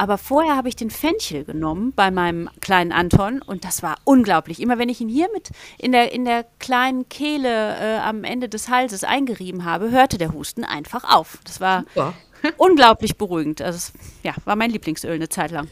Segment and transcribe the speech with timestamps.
[0.00, 4.58] Aber vorher habe ich den Fenchel genommen bei meinem kleinen Anton und das war unglaublich.
[4.62, 8.48] Immer wenn ich ihn hier mit in der, in der kleinen Kehle äh, am Ende
[8.48, 11.40] des Halses eingerieben habe, hörte der Husten einfach auf.
[11.44, 11.84] Das war
[12.56, 13.60] unglaublich beruhigend.
[13.60, 13.92] Also es,
[14.22, 15.68] ja, war mein Lieblingsöl eine Zeit lang.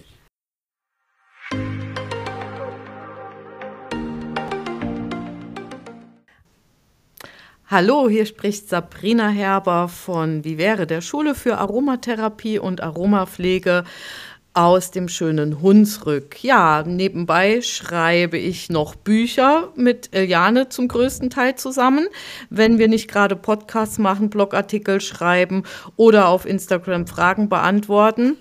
[7.71, 13.85] Hallo, hier spricht Sabrina Herber von Wie wäre der Schule für Aromatherapie und Aromapflege
[14.55, 16.43] aus dem schönen Hunsrück.
[16.43, 22.08] Ja, nebenbei schreibe ich noch Bücher mit Eliane zum größten Teil zusammen.
[22.49, 25.64] Wenn wir nicht gerade Podcasts machen, Blogartikel schreiben
[25.96, 28.39] oder auf Instagram Fragen beantworten,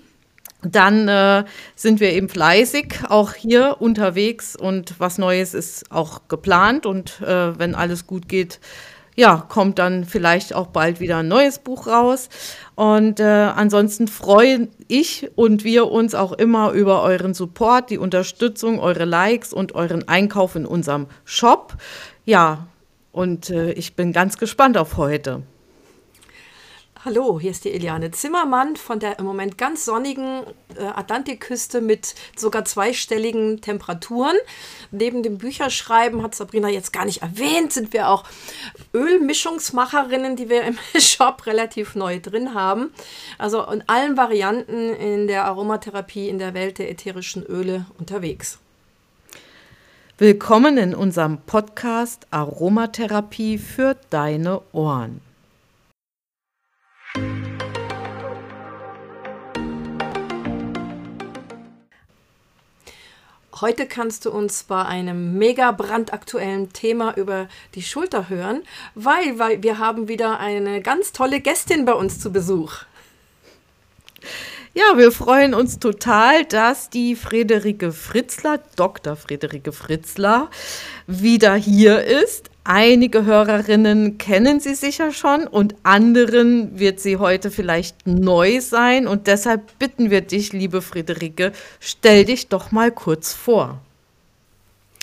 [0.62, 1.44] dann äh,
[1.76, 7.58] sind wir eben fleißig, auch hier unterwegs und was Neues ist auch geplant und äh,
[7.58, 8.58] wenn alles gut geht,
[9.18, 12.28] ja, kommt dann vielleicht auch bald wieder ein neues Buch raus.
[12.76, 18.78] Und äh, ansonsten freuen ich und wir uns auch immer über euren Support, die Unterstützung,
[18.78, 21.74] eure Likes und euren Einkauf in unserem Shop.
[22.26, 22.68] Ja,
[23.10, 25.42] und äh, ich bin ganz gespannt auf heute.
[27.04, 30.42] Hallo, hier ist die Eliane Zimmermann von der im Moment ganz sonnigen
[30.76, 34.34] äh, Atlantikküste mit sogar zweistelligen Temperaturen.
[34.90, 38.24] Neben dem Bücherschreiben hat Sabrina jetzt gar nicht erwähnt, sind wir auch
[38.92, 42.92] Ölmischungsmacherinnen, die wir im Shop relativ neu drin haben.
[43.38, 48.58] Also in allen Varianten in der Aromatherapie in der Welt der ätherischen Öle unterwegs.
[50.18, 55.27] Willkommen in unserem Podcast Aromatherapie für deine Ohren.
[63.60, 68.62] Heute kannst du uns bei einem mega brandaktuellen Thema über die Schulter hören,
[68.94, 72.82] weil, weil wir haben wieder eine ganz tolle Gästin bei uns zu Besuch.
[74.74, 79.16] Ja, wir freuen uns total, dass die Friederike Fritzler, Dr.
[79.16, 80.50] Friederike Fritzler,
[81.08, 82.50] wieder hier ist.
[82.64, 89.06] Einige Hörerinnen kennen sie sicher schon und anderen wird sie heute vielleicht neu sein.
[89.06, 93.80] Und deshalb bitten wir dich, liebe Friederike, stell dich doch mal kurz vor.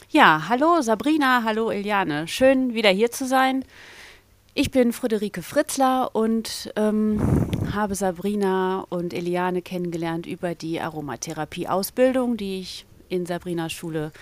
[0.09, 2.27] Ja, hallo Sabrina, hallo Eliane.
[2.27, 3.65] Schön wieder hier zu sein.
[4.53, 7.19] Ich bin Friederike Fritzler und ähm,
[7.73, 14.13] habe Sabrina und Eliane kennengelernt über die Aromatherapie-Ausbildung, die ich in Sabrinas Schule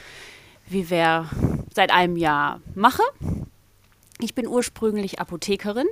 [0.67, 1.29] Viver
[1.73, 3.03] seit einem Jahr mache.
[4.19, 5.87] Ich bin ursprünglich Apothekerin,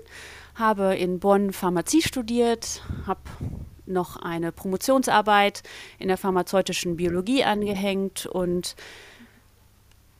[0.56, 3.22] habe in Bonn Pharmazie studiert, habe
[3.86, 5.64] noch eine Promotionsarbeit
[6.00, 8.76] in der pharmazeutischen Biologie angehängt und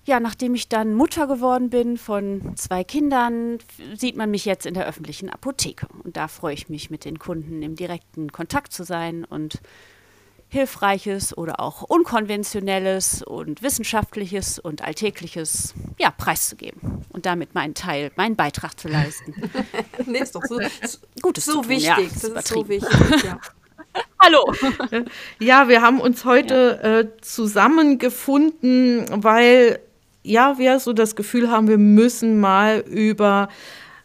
[0.04, 3.60] ja, nachdem ich dann Mutter geworden bin von zwei Kindern,
[3.96, 5.88] sieht man mich jetzt in der öffentlichen Apotheke.
[6.04, 9.62] Und da freue ich mich, mit den Kunden im direkten Kontakt zu sein und
[10.52, 18.36] Hilfreiches oder auch Unkonventionelles und Wissenschaftliches und Alltägliches ja, preiszugeben und damit meinen Teil, meinen
[18.36, 19.34] Beitrag zu leisten.
[20.06, 20.60] nee, ist doch so,
[21.22, 21.86] Gutes so wichtig.
[21.86, 22.90] Ja, das ist so wichtig.
[23.24, 23.40] Ja.
[24.20, 24.54] Hallo.
[25.40, 27.00] Ja, wir haben uns heute ja.
[27.00, 29.80] äh, zusammengefunden, weil
[30.24, 33.50] ja, wir so das Gefühl haben, wir müssen mal über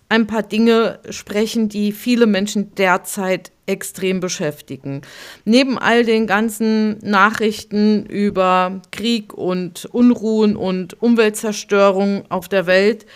[0.08, 5.02] ein paar Dinge sprechen, die viele Menschen derzeit extrem beschäftigen.
[5.44, 13.06] Neben all den ganzen Nachrichten über Krieg und Unruhen und Umweltzerstörung auf der Welt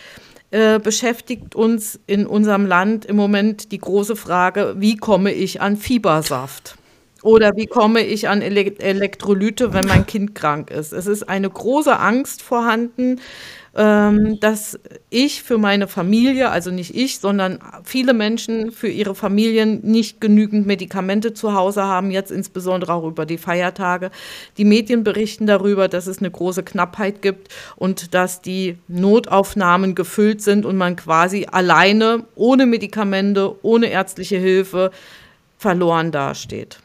[0.50, 5.76] äh, beschäftigt uns in unserem Land im Moment die große Frage, wie komme ich an
[5.76, 6.76] Fiebersaft?
[7.22, 10.92] Oder wie komme ich an Elektrolyte, wenn mein Kind krank ist?
[10.92, 13.20] Es ist eine große Angst vorhanden,
[13.76, 14.78] ähm, dass
[15.10, 20.66] ich für meine Familie, also nicht ich, sondern viele Menschen für ihre Familien nicht genügend
[20.66, 24.10] Medikamente zu Hause haben, jetzt insbesondere auch über die Feiertage.
[24.56, 30.42] Die Medien berichten darüber, dass es eine große Knappheit gibt und dass die Notaufnahmen gefüllt
[30.42, 34.91] sind und man quasi alleine, ohne Medikamente, ohne ärztliche Hilfe
[35.58, 36.81] verloren dasteht.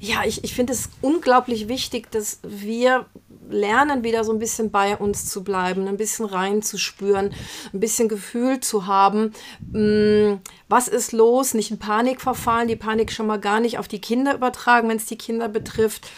[0.00, 3.06] Ja, ich, ich finde es unglaublich wichtig, dass wir
[3.48, 7.34] lernen, wieder so ein bisschen bei uns zu bleiben, ein bisschen reinzuspüren,
[7.72, 9.32] ein bisschen Gefühl zu haben.
[9.72, 11.54] Mm, was ist los?
[11.54, 14.96] Nicht in Panik verfallen, die Panik schon mal gar nicht auf die Kinder übertragen, wenn
[14.96, 16.08] es die Kinder betrifft.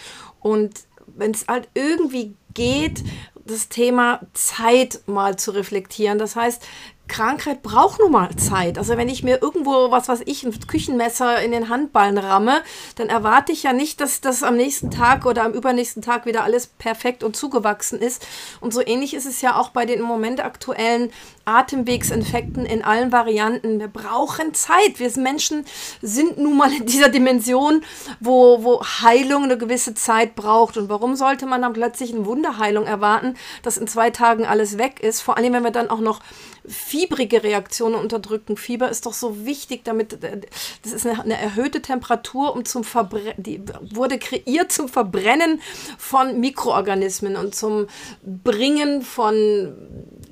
[0.41, 3.03] Und wenn es halt irgendwie geht,
[3.51, 6.19] das Thema Zeit mal zu reflektieren.
[6.19, 6.63] Das heißt,
[7.11, 8.79] Krankheit braucht nun mal Zeit.
[8.79, 12.63] Also wenn ich mir irgendwo, was weiß ich, ein Küchenmesser in den Handballen ramme,
[12.95, 16.45] dann erwarte ich ja nicht, dass das am nächsten Tag oder am übernächsten Tag wieder
[16.45, 18.25] alles perfekt und zugewachsen ist.
[18.61, 21.11] Und so ähnlich ist es ja auch bei den im Moment aktuellen
[21.45, 23.81] Atemwegsinfekten in allen Varianten.
[23.81, 24.99] Wir brauchen Zeit.
[24.99, 25.65] Wir Menschen
[26.03, 27.83] sind nun mal in dieser Dimension,
[28.21, 30.77] wo, wo Heilung eine gewisse Zeit braucht.
[30.77, 35.01] Und warum sollte man dann plötzlich eine Wunderheilung erwarten, dass in zwei Tagen alles weg
[35.01, 35.21] ist?
[35.21, 36.21] Vor allem, wenn wir dann auch noch
[36.67, 38.57] fiebrige Reaktionen unterdrücken.
[38.57, 40.41] Fieber ist doch so wichtig, damit äh,
[40.83, 45.61] das ist eine, eine erhöhte Temperatur, um zum Verbrennen, die wurde kreiert zum Verbrennen
[45.99, 47.87] von Mikroorganismen und zum
[48.23, 49.75] Bringen von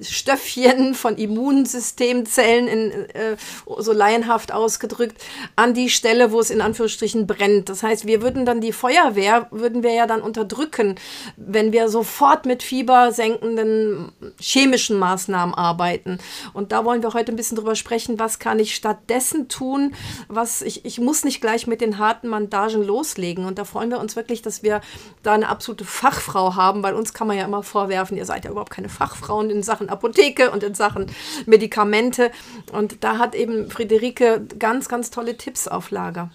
[0.01, 3.37] Stöffchen, von Immunsystemzellen, in, äh,
[3.79, 5.21] so laienhaft ausgedrückt,
[5.57, 7.69] an die Stelle, wo es in Anführungsstrichen brennt.
[7.69, 10.97] Das heißt, wir würden dann die Feuerwehr, würden wir ja dann unterdrücken,
[11.37, 16.19] wenn wir sofort mit fiebersenkenden chemischen Maßnahmen arbeiten.
[16.53, 19.95] Und da wollen wir heute ein bisschen drüber sprechen, was kann ich stattdessen tun,
[20.29, 23.45] was ich, ich muss nicht gleich mit den harten Bandagen loslegen.
[23.45, 24.81] Und da freuen wir uns wirklich, dass wir
[25.23, 28.51] da eine absolute Fachfrau haben, weil uns kann man ja immer vorwerfen, ihr seid ja
[28.51, 31.07] überhaupt keine Fachfrauen in Sachen Apotheke und in Sachen
[31.47, 32.31] Medikamente.
[32.73, 36.31] Und da hat eben Friederike ganz, ganz tolle Tipps auf Lager.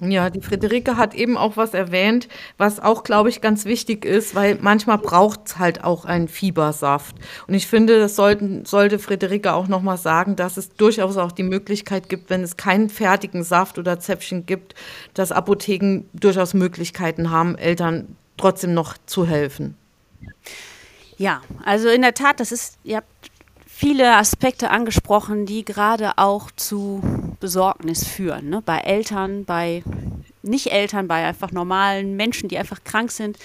[0.00, 4.36] Ja, die Friederike hat eben auch was erwähnt, was auch, glaube ich, ganz wichtig ist,
[4.36, 7.16] weil manchmal braucht es halt auch einen Fiebersaft.
[7.48, 11.42] Und ich finde, das sollten, sollte Friederike auch nochmal sagen, dass es durchaus auch die
[11.42, 14.76] Möglichkeit gibt, wenn es keinen fertigen Saft oder Zäpfchen gibt,
[15.14, 19.74] dass Apotheken durchaus Möglichkeiten haben, Eltern trotzdem noch zu helfen.
[21.18, 23.30] Ja, also in der Tat, das ist, ihr habt
[23.66, 27.02] viele Aspekte angesprochen, die gerade auch zu
[27.40, 28.48] Besorgnis führen.
[28.48, 28.62] Ne?
[28.64, 29.82] Bei Eltern, bei
[30.42, 33.38] Nicht-Eltern, bei einfach normalen Menschen, die einfach krank sind.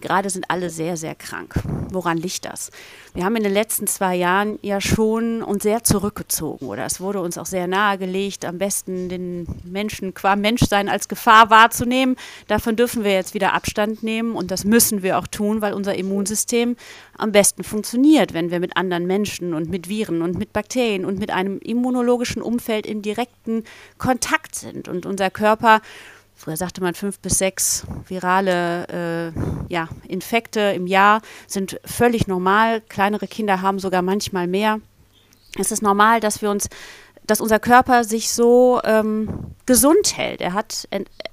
[0.00, 1.54] Gerade sind alle sehr, sehr krank.
[1.92, 2.70] Woran liegt das?
[3.12, 7.20] Wir haben in den letzten zwei Jahren ja schon uns sehr zurückgezogen oder es wurde
[7.20, 12.16] uns auch sehr nahegelegt, am besten den Menschen qua Menschsein als Gefahr wahrzunehmen.
[12.46, 15.94] Davon dürfen wir jetzt wieder Abstand nehmen und das müssen wir auch tun, weil unser
[15.94, 16.76] Immunsystem
[17.18, 21.18] am besten funktioniert, wenn wir mit anderen Menschen und mit Viren und mit Bakterien und
[21.18, 23.64] mit einem immunologischen Umfeld in direkten
[23.98, 25.82] Kontakt sind und unser Körper
[26.40, 32.80] Früher sagte man fünf bis sechs virale äh, ja, Infekte im Jahr sind völlig normal.
[32.80, 34.80] Kleinere Kinder haben sogar manchmal mehr.
[35.58, 36.70] Es ist normal, dass wir uns,
[37.26, 39.28] dass unser Körper sich so ähm,
[39.66, 40.40] gesund hält.
[40.40, 40.88] Er hat,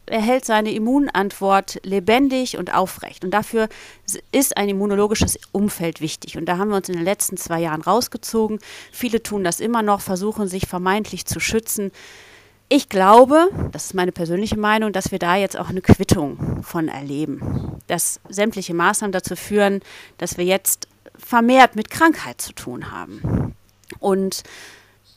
[0.08, 3.24] er hält seine Immunantwort lebendig und aufrecht.
[3.24, 3.70] Und dafür
[4.34, 6.38] ist ein immunologisches Umfeld wichtig.
[6.38, 8.60] Und da haben wir uns in den letzten zwei Jahren rausgezogen.
[8.92, 11.94] Viele tun das immer noch, versuchen sich vermeintlich zu schützen.
[12.70, 16.90] Ich glaube, das ist meine persönliche Meinung, dass wir da jetzt auch eine Quittung von
[16.90, 17.80] erleben.
[17.88, 19.82] Dass sämtliche Maßnahmen dazu führen,
[20.18, 20.88] dass wir jetzt
[21.18, 23.56] vermehrt mit Krankheit zu tun haben.
[24.00, 24.44] Und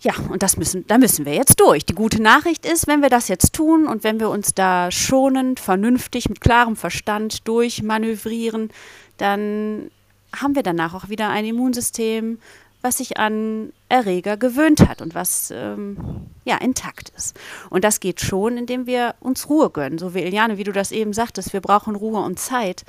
[0.03, 1.85] ja, und das müssen, da müssen wir jetzt durch.
[1.85, 5.61] Die gute Nachricht ist, wenn wir das jetzt tun und wenn wir uns da schonend,
[5.61, 8.71] vernünftig, mit klarem Verstand durchmanövrieren,
[9.19, 9.91] dann
[10.35, 12.39] haben wir danach auch wieder ein Immunsystem,
[12.83, 15.97] was sich an Erreger gewöhnt hat und was ähm,
[16.45, 17.39] ja intakt ist.
[17.69, 19.99] Und das geht schon, indem wir uns Ruhe gönnen.
[19.99, 22.85] So wie Eliane, wie du das eben sagtest, wir brauchen Ruhe und Zeit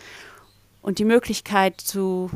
[0.81, 2.29] und die Möglichkeit zu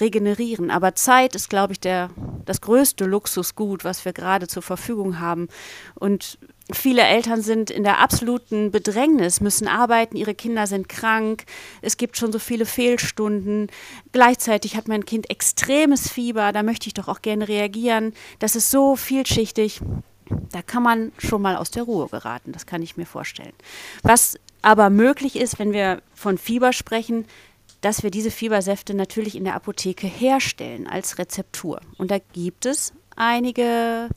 [0.00, 0.70] regenerieren.
[0.70, 2.10] Aber Zeit ist, glaube ich, der,
[2.44, 5.48] das größte Luxusgut, was wir gerade zur Verfügung haben.
[5.94, 6.38] Und
[6.70, 11.46] Viele Eltern sind in der absoluten Bedrängnis, müssen arbeiten, ihre Kinder sind krank,
[11.80, 13.68] es gibt schon so viele Fehlstunden.
[14.12, 18.12] Gleichzeitig hat mein Kind extremes Fieber, da möchte ich doch auch gerne reagieren.
[18.38, 19.80] Das ist so vielschichtig.
[20.52, 23.54] Da kann man schon mal aus der Ruhe geraten, das kann ich mir vorstellen.
[24.02, 27.24] Was aber möglich ist, wenn wir von Fieber sprechen,
[27.80, 31.80] dass wir diese Fiebersäfte natürlich in der Apotheke herstellen als Rezeptur.
[31.96, 34.08] Und da gibt es einige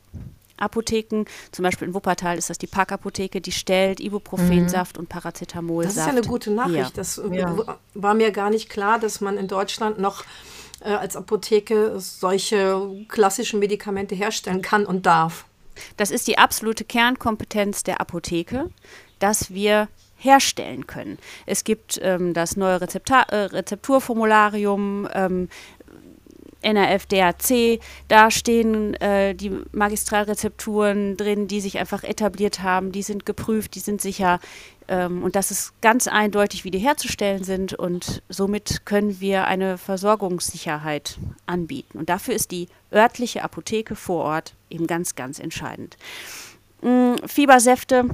[0.57, 5.01] Apotheken, zum Beispiel in Wuppertal ist das die Parkapotheke, die stellt Ibuprofensaft mhm.
[5.01, 5.97] und Paracetamolsaft.
[5.97, 6.77] Das ist ja eine gute Nachricht.
[6.77, 6.89] Ja.
[6.93, 7.77] Das äh, ja.
[7.93, 10.23] war mir gar nicht klar, dass man in Deutschland noch
[10.81, 15.45] äh, als Apotheke solche klassischen Medikamente herstellen kann und darf.
[15.97, 18.69] Das ist die absolute Kernkompetenz der Apotheke,
[19.19, 19.87] dass wir
[20.21, 21.17] herstellen können.
[21.45, 25.49] Es gibt ähm, das neue Rezepta äh, Rezepturformularium, ähm,
[26.63, 33.25] NRF, DAC, da stehen äh, die Magistralrezepturen drin, die sich einfach etabliert haben, die sind
[33.25, 34.39] geprüft, die sind sicher
[34.87, 39.77] ähm, und das ist ganz eindeutig, wie die herzustellen sind und somit können wir eine
[39.77, 41.97] Versorgungssicherheit anbieten.
[41.97, 45.97] Und dafür ist die örtliche Apotheke vor Ort eben ganz, ganz entscheidend.
[46.83, 48.05] Ähm, Fiebersäfte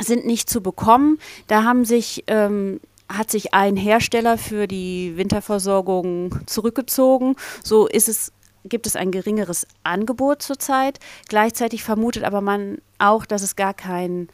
[0.00, 1.18] sind nicht zu bekommen.
[1.46, 7.34] Da haben sich ähm, hat sich ein Hersteller für die Winterversorgung zurückgezogen.
[7.64, 8.32] So ist es
[8.64, 10.98] gibt es ein geringeres Angebot zurzeit.
[11.28, 14.28] Gleichzeitig vermutet aber man auch, dass es gar kein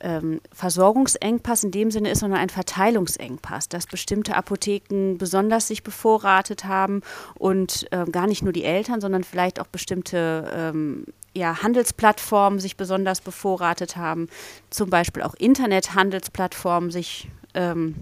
[0.00, 6.64] ähm, Versorgungsengpass in dem Sinne ist, sondern ein Verteilungsengpass, dass bestimmte Apotheken besonders sich bevorratet
[6.64, 7.02] haben
[7.38, 12.76] und äh, gar nicht nur die Eltern, sondern vielleicht auch bestimmte ähm, ja, Handelsplattformen sich
[12.76, 14.28] besonders bevorratet haben,
[14.70, 17.96] zum Beispiel auch Internethandelsplattformen sich ähm,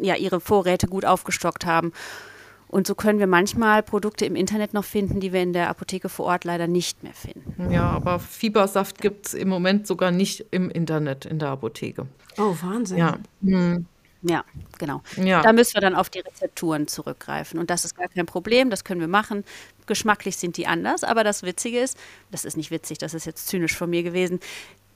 [0.00, 1.92] ja, ihre Vorräte gut aufgestockt haben.
[2.68, 6.10] Und so können wir manchmal Produkte im Internet noch finden, die wir in der Apotheke
[6.10, 7.70] vor Ort leider nicht mehr finden.
[7.70, 12.06] Ja, aber Fiebersaft gibt es im Moment sogar nicht im Internet in der Apotheke.
[12.36, 12.98] Oh, Wahnsinn.
[12.98, 13.18] Ja.
[13.42, 13.86] Hm.
[14.22, 14.44] Ja,
[14.78, 15.02] genau.
[15.16, 15.42] Ja.
[15.42, 17.58] Da müssen wir dann auf die Rezepturen zurückgreifen.
[17.58, 19.44] Und das ist gar kein Problem, das können wir machen.
[19.86, 21.96] Geschmacklich sind die anders, aber das Witzige ist,
[22.30, 24.40] das ist nicht witzig, das ist jetzt zynisch von mir gewesen,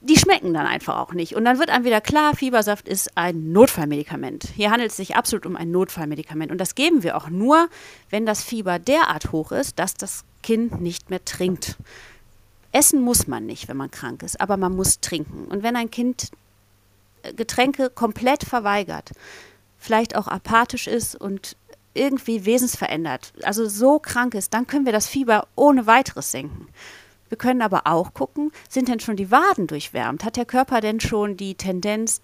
[0.00, 1.36] die schmecken dann einfach auch nicht.
[1.36, 4.48] Und dann wird einem wieder klar, Fiebersaft ist ein Notfallmedikament.
[4.56, 6.50] Hier handelt es sich absolut um ein Notfallmedikament.
[6.50, 7.68] Und das geben wir auch nur,
[8.10, 11.76] wenn das Fieber derart hoch ist, dass das Kind nicht mehr trinkt.
[12.72, 15.44] Essen muss man nicht, wenn man krank ist, aber man muss trinken.
[15.44, 16.30] Und wenn ein Kind
[17.36, 19.12] Getränke komplett verweigert,
[19.78, 21.56] vielleicht auch apathisch ist und
[21.94, 26.68] irgendwie wesensverändert, also so krank ist, dann können wir das Fieber ohne weiteres senken.
[27.28, 30.24] Wir können aber auch gucken, sind denn schon die Waden durchwärmt?
[30.24, 32.20] Hat der Körper denn schon die Tendenz,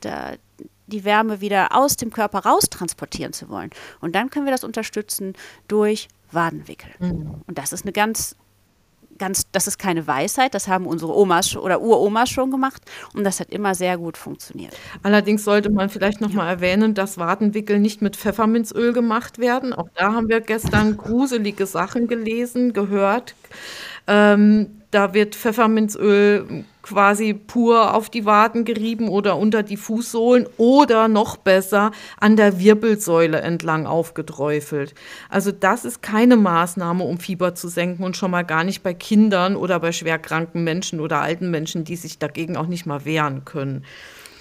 [0.87, 3.71] die Wärme wieder aus dem Körper raus transportieren zu wollen?
[4.01, 5.35] Und dann können wir das unterstützen
[5.67, 6.91] durch Wadenwickel.
[6.99, 7.43] Mhm.
[7.47, 8.37] Und das ist eine ganz
[9.19, 12.83] ganz, das ist keine Weisheit, das haben unsere Omas oder Uromas schon gemacht
[13.15, 14.77] und das hat immer sehr gut funktioniert.
[15.03, 16.37] Allerdings sollte man vielleicht noch ja.
[16.37, 19.73] mal erwähnen, dass Wadenwickel nicht mit Pfefferminzöl gemacht werden.
[19.73, 23.35] Auch da haben wir gestern gruselige Sachen gelesen, gehört.
[24.07, 31.07] Ähm, da wird Pfefferminzöl quasi pur auf die Waden gerieben oder unter die Fußsohlen oder
[31.07, 34.95] noch besser an der Wirbelsäule entlang aufgeträufelt.
[35.29, 38.95] Also das ist keine Maßnahme, um Fieber zu senken und schon mal gar nicht bei
[38.95, 43.45] Kindern oder bei schwerkranken Menschen oder alten Menschen, die sich dagegen auch nicht mal wehren
[43.45, 43.85] können.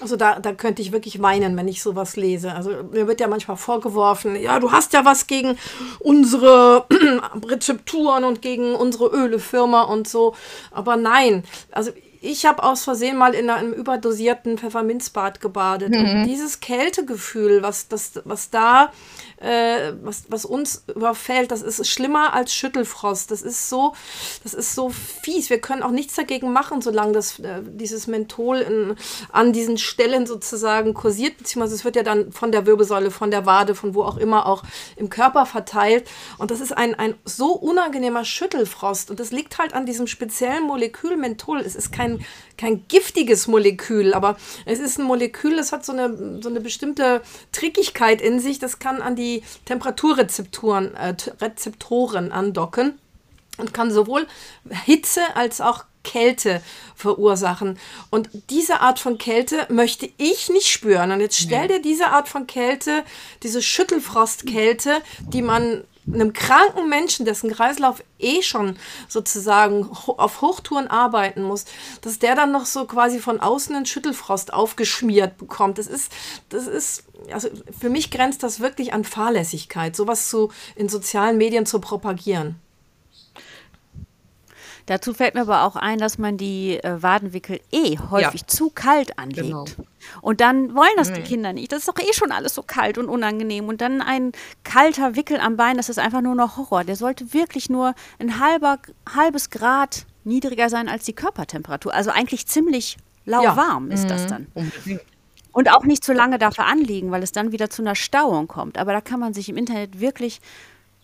[0.00, 2.52] Also da, da könnte ich wirklich weinen, wenn ich sowas lese.
[2.52, 5.58] Also mir wird ja manchmal vorgeworfen, ja, du hast ja was gegen
[5.98, 6.86] unsere
[7.44, 10.34] Rezepturen und gegen unsere Ölefirma und so.
[10.70, 11.90] Aber nein, also
[12.20, 15.90] ich habe aus Versehen mal in einem überdosierten Pfefferminzbad gebadet.
[15.90, 15.98] Mhm.
[15.98, 18.92] Und dieses Kältegefühl, was, das, was da
[19.40, 23.30] äh, was, was uns überfällt, das ist schlimmer als Schüttelfrost.
[23.30, 23.94] Das ist so,
[24.42, 25.50] das ist so fies.
[25.50, 28.96] Wir können auch nichts dagegen machen, solange das, äh, dieses Menthol in,
[29.30, 33.46] an diesen Stellen sozusagen kursiert, beziehungsweise es wird ja dann von der Wirbelsäule, von der
[33.46, 34.62] Wade, von wo auch immer auch
[34.96, 36.08] im Körper verteilt.
[36.38, 39.10] Und das ist ein, ein so unangenehmer Schüttelfrost.
[39.10, 41.60] Und das liegt halt an diesem speziellen Molekül Menthol.
[41.60, 42.24] Es ist kein,
[42.58, 44.36] kein giftiges Molekül, aber
[44.66, 47.22] es ist ein Molekül, das hat so eine, so eine bestimmte
[47.52, 48.58] Trickigkeit in sich.
[48.58, 52.98] Das kann an die Temperaturrezeptoren äh, Rezeptoren andocken
[53.56, 54.26] und kann sowohl
[54.84, 56.62] Hitze als auch Kälte
[56.94, 57.78] verursachen.
[58.10, 61.12] Und diese Art von Kälte möchte ich nicht spüren.
[61.12, 63.04] Und jetzt stell dir diese Art von Kälte,
[63.42, 68.76] diese Schüttelfrostkälte, die man einem kranken Menschen, dessen Kreislauf eh schon
[69.08, 71.64] sozusagen auf Hochtouren arbeiten muss,
[72.00, 75.78] dass der dann noch so quasi von außen einen Schüttelfrost aufgeschmiert bekommt.
[75.78, 76.12] Das ist,
[76.48, 77.48] das ist, also
[77.78, 82.56] für mich grenzt das wirklich an Fahrlässigkeit, sowas zu, in sozialen Medien zu propagieren.
[84.86, 88.46] Dazu fällt mir aber auch ein, dass man die äh, Wadenwickel eh häufig ja.
[88.46, 89.46] zu kalt anlegt.
[89.46, 89.66] Genau.
[90.22, 91.72] Und dann wollen das die Kinder nicht.
[91.72, 93.68] Das ist doch eh schon alles so kalt und unangenehm.
[93.68, 94.32] Und dann ein
[94.64, 96.84] kalter Wickel am Bein, das ist einfach nur noch Horror.
[96.84, 98.78] Der sollte wirklich nur ein halber,
[99.14, 101.92] halbes Grad niedriger sein als die Körpertemperatur.
[101.94, 103.94] Also eigentlich ziemlich lauwarm ja.
[103.94, 104.08] ist mhm.
[104.08, 104.46] das dann.
[104.54, 105.00] Unbedingt.
[105.52, 108.78] Und auch nicht zu lange dafür anliegen, weil es dann wieder zu einer Stauung kommt.
[108.78, 110.40] Aber da kann man sich im Internet wirklich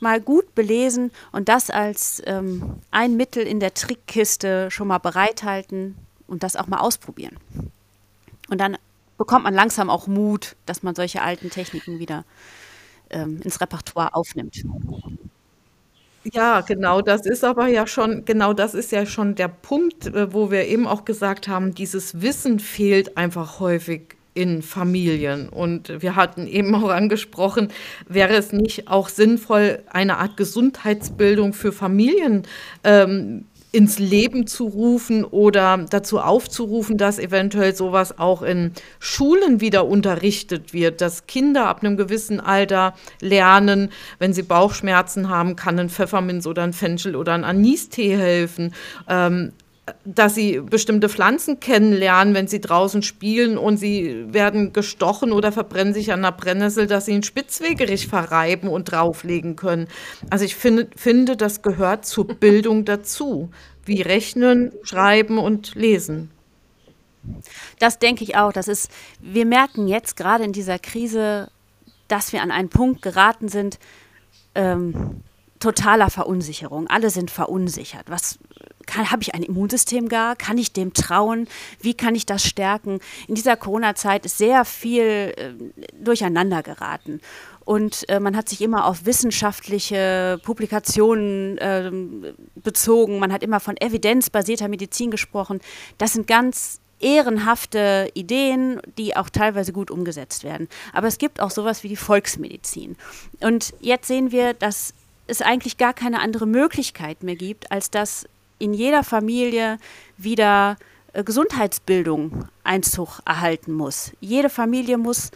[0.00, 5.96] mal gut belesen und das als ähm, ein Mittel in der Trickkiste schon mal bereithalten
[6.26, 7.36] und das auch mal ausprobieren.
[8.48, 8.76] Und dann
[9.18, 12.24] bekommt man langsam auch Mut, dass man solche alten Techniken wieder
[13.10, 14.62] ähm, ins Repertoire aufnimmt.
[16.32, 20.32] Ja, genau, das ist aber ja schon, genau das ist ja schon der Punkt, äh,
[20.32, 25.48] wo wir eben auch gesagt haben, dieses Wissen fehlt einfach häufig in Familien.
[25.48, 27.68] Und wir hatten eben auch angesprochen,
[28.08, 32.42] wäre es nicht auch sinnvoll, eine Art Gesundheitsbildung für Familien
[32.82, 39.88] ähm, ins Leben zu rufen oder dazu aufzurufen, dass eventuell sowas auch in Schulen wieder
[39.88, 43.90] unterrichtet wird, dass Kinder ab einem gewissen Alter lernen,
[44.20, 48.72] wenn sie Bauchschmerzen haben, kann ein Pfefferminz oder ein Fenchel oder ein Anistee helfen.
[49.08, 49.50] Ähm,
[50.04, 55.92] dass sie bestimmte Pflanzen kennenlernen, wenn sie draußen spielen und sie werden gestochen oder verbrennen
[55.92, 59.88] sich an der Brennnessel, dass sie einen Spitzwegerich verreiben und drauflegen können.
[60.30, 63.50] Also ich finde, finde, das gehört zur Bildung dazu,
[63.84, 66.30] wie Rechnen, Schreiben und Lesen.
[67.78, 68.52] Das denke ich auch.
[68.52, 71.50] Das ist, wir merken jetzt gerade in dieser Krise,
[72.08, 73.78] dass wir an einen Punkt geraten sind,
[74.54, 75.22] ähm,
[75.58, 76.86] totaler Verunsicherung.
[76.88, 78.04] Alle sind verunsichert.
[78.08, 78.38] Was
[78.92, 80.36] habe ich ein Immunsystem gar?
[80.36, 81.48] Kann ich dem trauen?
[81.80, 83.00] Wie kann ich das stärken?
[83.28, 85.52] In dieser Corona-Zeit ist sehr viel äh,
[86.02, 87.20] durcheinander geraten.
[87.64, 91.90] Und äh, man hat sich immer auf wissenschaftliche Publikationen äh,
[92.56, 93.18] bezogen.
[93.18, 95.60] Man hat immer von evidenzbasierter Medizin gesprochen.
[95.98, 100.68] Das sind ganz ehrenhafte Ideen, die auch teilweise gut umgesetzt werden.
[100.92, 102.96] Aber es gibt auch sowas wie die Volksmedizin.
[103.40, 104.94] Und jetzt sehen wir, dass
[105.26, 108.26] es eigentlich gar keine andere Möglichkeit mehr gibt, als dass
[108.58, 109.78] in jeder Familie
[110.16, 110.76] wieder
[111.12, 114.12] äh, Gesundheitsbildung Einzug erhalten muss.
[114.20, 115.30] Jede Familie muss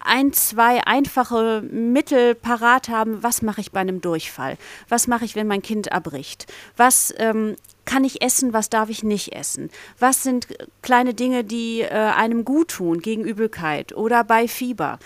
[0.00, 3.22] ein, zwei einfache Mittel parat haben.
[3.22, 4.56] Was mache ich bei einem Durchfall?
[4.88, 6.46] Was mache ich, wenn mein Kind abbricht?
[6.76, 8.52] Was ähm, kann ich essen?
[8.52, 9.70] Was darf ich nicht essen?
[9.98, 10.46] Was sind
[10.82, 14.98] kleine Dinge, die äh, einem gut tun gegen Übelkeit oder bei Fieber?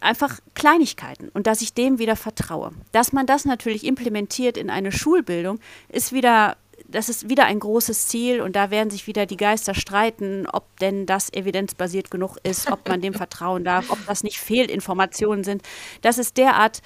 [0.00, 2.72] einfach Kleinigkeiten und dass ich dem wieder vertraue.
[2.90, 6.56] Dass man das natürlich implementiert in eine Schulbildung, ist wieder
[6.92, 10.64] das ist wieder ein großes Ziel und da werden sich wieder die Geister streiten, ob
[10.78, 15.62] denn das evidenzbasiert genug ist, ob man dem vertrauen darf, ob das nicht Fehlinformationen sind.
[16.02, 16.82] Das ist derart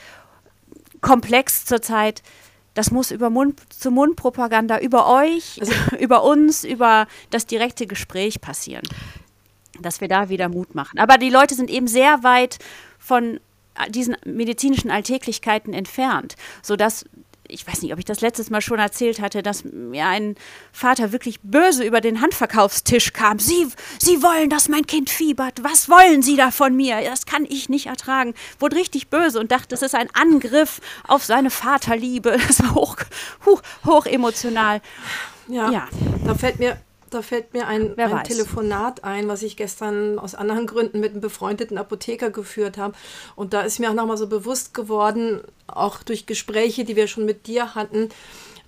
[1.01, 2.23] komplex zurzeit.
[2.75, 7.87] Das muss über Mund zu Mund Propaganda über euch, also, über uns, über das direkte
[7.87, 8.87] Gespräch passieren.
[9.81, 10.99] Dass wir da wieder Mut machen.
[10.99, 12.59] Aber die Leute sind eben sehr weit
[12.99, 13.41] von
[13.91, 17.05] diesen medizinischen Alltäglichkeiten entfernt, sodass
[17.49, 20.37] ich weiß nicht, ob ich das letztes Mal schon erzählt hatte, dass mir ein
[20.73, 23.39] Vater wirklich böse über den Handverkaufstisch kam.
[23.39, 23.67] Sie,
[23.99, 25.63] Sie wollen, dass mein Kind fiebert.
[25.63, 27.01] Was wollen Sie da von mir?
[27.03, 28.35] Das kann ich nicht ertragen.
[28.59, 32.37] Wurde richtig böse und dachte, es ist ein Angriff auf seine Vaterliebe.
[32.47, 32.97] Das war hoch,
[33.45, 34.81] hoch, hoch emotional.
[35.49, 35.89] Ja, ja,
[36.25, 36.79] da fällt mir
[37.11, 41.21] da fällt mir ein, ein Telefonat ein, was ich gestern aus anderen Gründen mit einem
[41.21, 42.95] befreundeten Apotheker geführt habe.
[43.35, 47.25] Und da ist mir auch nochmal so bewusst geworden, auch durch Gespräche, die wir schon
[47.25, 48.09] mit dir hatten,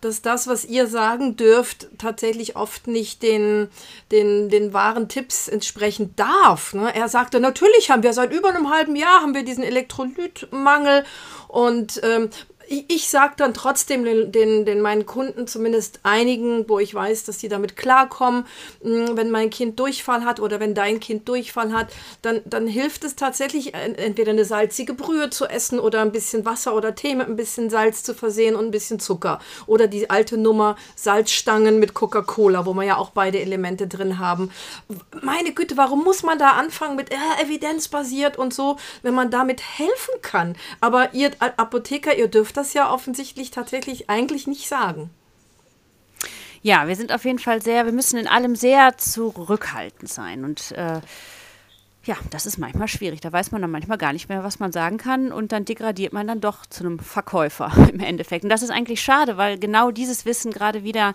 [0.00, 3.68] dass das, was ihr sagen dürft, tatsächlich oft nicht den,
[4.12, 6.72] den, den wahren Tipps entsprechen darf.
[6.74, 6.94] Ne?
[6.94, 11.04] Er sagte, natürlich haben wir seit über einem halben Jahr haben wir diesen Elektrolytmangel
[11.48, 12.30] und ähm,
[12.68, 17.24] ich, ich sage dann trotzdem den, den, den meinen Kunden, zumindest einigen, wo ich weiß,
[17.24, 18.46] dass die damit klarkommen,
[18.82, 21.88] hm, wenn mein Kind Durchfall hat oder wenn dein Kind Durchfall hat,
[22.22, 26.74] dann, dann hilft es tatsächlich, entweder eine salzige Brühe zu essen oder ein bisschen Wasser
[26.74, 29.40] oder Tee mit ein bisschen Salz zu versehen und ein bisschen Zucker.
[29.66, 34.50] Oder die alte Nummer Salzstangen mit Coca-Cola, wo wir ja auch beide Elemente drin haben.
[35.22, 39.62] Meine Güte, warum muss man da anfangen mit äh, evidenzbasiert und so, wenn man damit
[39.62, 40.56] helfen kann?
[40.80, 45.10] Aber ihr Apotheker, ihr dürft das ja offensichtlich tatsächlich eigentlich nicht sagen.
[46.60, 50.72] Ja, wir sind auf jeden Fall sehr, wir müssen in allem sehr zurückhaltend sein und
[50.72, 51.00] äh,
[52.04, 53.20] ja, das ist manchmal schwierig.
[53.20, 56.12] Da weiß man dann manchmal gar nicht mehr, was man sagen kann und dann degradiert
[56.12, 58.44] man dann doch zu einem Verkäufer im Endeffekt.
[58.44, 61.14] Und das ist eigentlich schade, weil genau dieses Wissen gerade wieder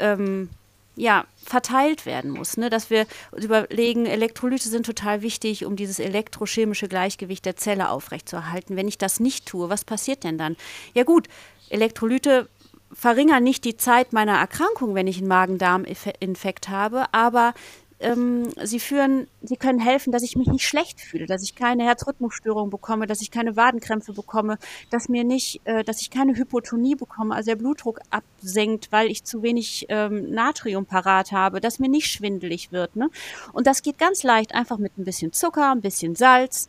[0.00, 0.48] ähm,
[0.96, 2.56] ja, verteilt werden muss.
[2.56, 2.70] Ne?
[2.70, 8.76] Dass wir uns überlegen, Elektrolyte sind total wichtig, um dieses elektrochemische Gleichgewicht der Zelle aufrechtzuerhalten.
[8.76, 10.56] Wenn ich das nicht tue, was passiert denn dann?
[10.94, 11.28] Ja gut,
[11.70, 12.48] Elektrolyte
[12.92, 17.54] verringern nicht die Zeit meiner Erkrankung, wenn ich einen Magen-Darm-Infekt habe, aber
[18.02, 21.84] ähm, sie führen, sie können helfen, dass ich mich nicht schlecht fühle, dass ich keine
[21.84, 24.58] Herzrhythmusstörung bekomme, dass ich keine Wadenkrämpfe bekomme,
[24.90, 29.24] dass mir nicht, äh, dass ich keine Hypotonie bekomme, also der Blutdruck absenkt, weil ich
[29.24, 32.96] zu wenig ähm, Natrium parat habe, dass mir nicht schwindelig wird.
[32.96, 33.10] Ne?
[33.52, 36.68] Und das geht ganz leicht, einfach mit ein bisschen Zucker, ein bisschen Salz,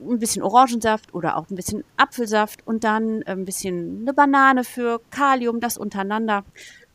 [0.00, 5.00] ein bisschen Orangensaft oder auch ein bisschen Apfelsaft und dann ein bisschen eine Banane für
[5.10, 6.44] Kalium, das untereinander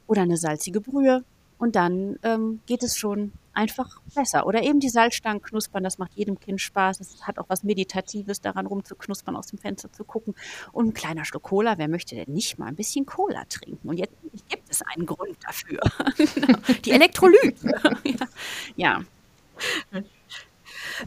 [0.08, 1.24] oder eine salzige Brühe.
[1.58, 4.46] Und dann ähm, geht es schon einfach besser.
[4.46, 7.00] Oder eben die Salzstangen knuspern, das macht jedem Kind Spaß.
[7.00, 10.36] Es hat auch was Meditatives daran rumzuknuspern, aus dem Fenster zu gucken.
[10.72, 13.90] Und ein kleiner Schluck Cola, wer möchte denn nicht mal ein bisschen Cola trinken?
[13.90, 14.14] Und jetzt
[14.48, 15.80] gibt es einen Grund dafür.
[16.86, 17.98] die Elektrolyte.
[18.76, 19.00] ja.
[19.92, 20.02] ja.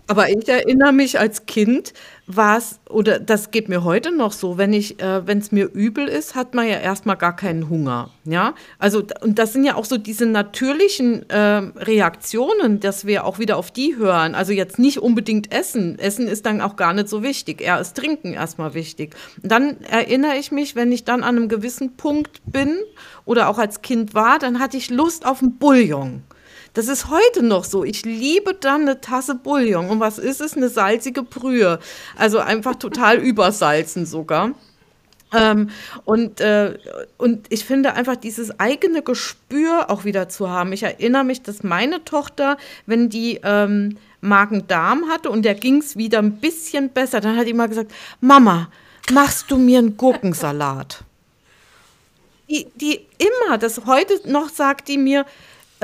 [0.06, 1.92] Aber ich erinnere mich als Kind,
[2.36, 5.70] war es, oder das geht mir heute noch so, wenn ich, äh, wenn es mir
[5.72, 8.10] übel ist, hat man ja erstmal gar keinen Hunger.
[8.24, 13.38] Ja, also, und das sind ja auch so diese natürlichen äh, Reaktionen, dass wir auch
[13.38, 14.34] wieder auf die hören.
[14.34, 15.98] Also jetzt nicht unbedingt essen.
[15.98, 17.60] Essen ist dann auch gar nicht so wichtig.
[17.60, 19.14] Eher ist Trinken erstmal wichtig.
[19.42, 22.78] dann erinnere ich mich, wenn ich dann an einem gewissen Punkt bin
[23.24, 26.22] oder auch als Kind war, dann hatte ich Lust auf ein Bouillon.
[26.74, 27.84] Das ist heute noch so.
[27.84, 29.88] Ich liebe dann eine Tasse Bouillon.
[29.88, 30.56] Und was ist es?
[30.56, 31.78] Eine salzige Brühe.
[32.16, 34.52] Also einfach total übersalzen sogar.
[35.32, 35.70] Ähm,
[36.04, 36.76] und, äh,
[37.16, 40.72] und ich finde einfach dieses eigene Gespür auch wieder zu haben.
[40.72, 42.56] Ich erinnere mich, dass meine Tochter,
[42.86, 47.46] wenn die ähm, Magen-Darm hatte und der ging es wieder ein bisschen besser, dann hat
[47.46, 48.68] die immer gesagt, Mama,
[49.12, 51.04] machst du mir einen Gurkensalat?
[52.48, 55.24] Die, die immer, das heute noch sagt die mir,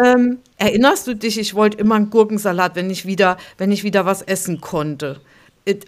[0.03, 4.07] ähm, erinnerst du dich, ich wollte immer einen Gurkensalat, wenn ich wieder, wenn ich wieder
[4.07, 5.21] was essen konnte.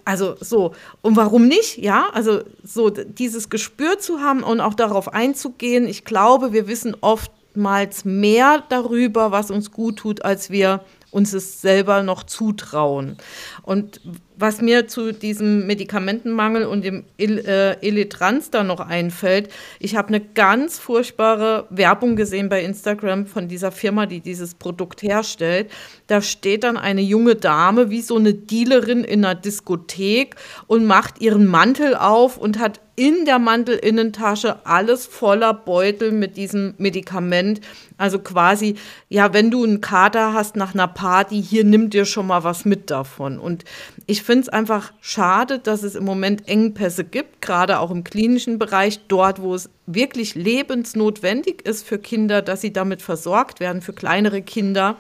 [0.05, 0.75] Also so.
[1.03, 1.79] Und warum nicht?
[1.79, 5.87] Ja, also so dieses Gespür zu haben und auch darauf einzugehen.
[5.87, 11.61] Ich glaube, wir wissen oftmals mehr darüber, was uns gut tut, als wir uns es
[11.61, 13.17] selber noch zutrauen.
[13.63, 14.01] Und
[14.39, 20.21] was mir zu diesem Medikamentenmangel und dem äh, Eletrans da noch einfällt, ich habe eine
[20.21, 25.71] ganz furchtbare Werbung gesehen bei Instagram von dieser Firma, die dieses Produkt herstellt.
[26.07, 31.21] Da steht dann eine junge Dame wie so eine Dealerin in einer Diskothek und macht
[31.21, 37.61] ihren Mantel auf und hat in der Mantelinnentasche alles voller Beutel mit diesem Medikament.
[37.97, 38.75] Also quasi,
[39.09, 42.65] ja, wenn du einen Kater hast nach einer Party, hier nimm dir schon mal was
[42.65, 43.39] mit davon.
[43.39, 43.65] Und
[44.07, 48.59] ich finde es einfach schade, dass es im Moment Engpässe gibt, gerade auch im klinischen
[48.59, 53.95] Bereich, dort, wo es wirklich lebensnotwendig ist für Kinder, dass sie damit versorgt werden, für
[53.95, 54.97] kleinere Kinder,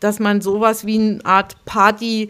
[0.00, 2.28] dass man sowas wie eine Art Party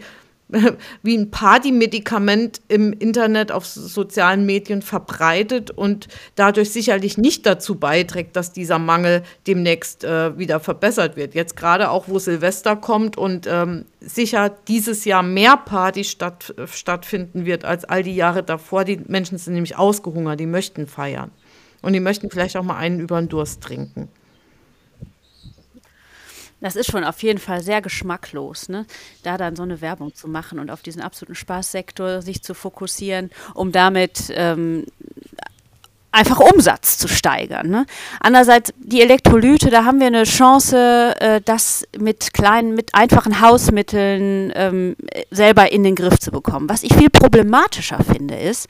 [1.03, 8.35] wie ein Partymedikament im Internet auf sozialen Medien verbreitet und dadurch sicherlich nicht dazu beiträgt,
[8.35, 11.35] dass dieser Mangel demnächst äh, wieder verbessert wird.
[11.35, 16.65] Jetzt gerade auch, wo Silvester kommt und ähm, sicher dieses Jahr mehr Party statt, äh,
[16.67, 18.85] stattfinden wird als all die Jahre davor.
[18.85, 21.31] Die Menschen sind nämlich ausgehungert, die möchten feiern.
[21.81, 24.09] Und die möchten vielleicht auch mal einen über den Durst trinken.
[26.61, 28.85] Das ist schon auf jeden Fall sehr geschmacklos, ne?
[29.23, 33.29] da dann so eine Werbung zu machen und auf diesen absoluten Spaßsektor sich zu fokussieren,
[33.53, 34.85] um damit ähm,
[36.11, 37.69] einfach Umsatz zu steigern.
[37.69, 37.85] Ne?
[38.19, 44.51] Andererseits die Elektrolyte, da haben wir eine Chance, äh, das mit kleinen, mit einfachen Hausmitteln
[44.55, 44.95] ähm,
[45.31, 46.69] selber in den Griff zu bekommen.
[46.69, 48.67] Was ich viel problematischer finde, ist,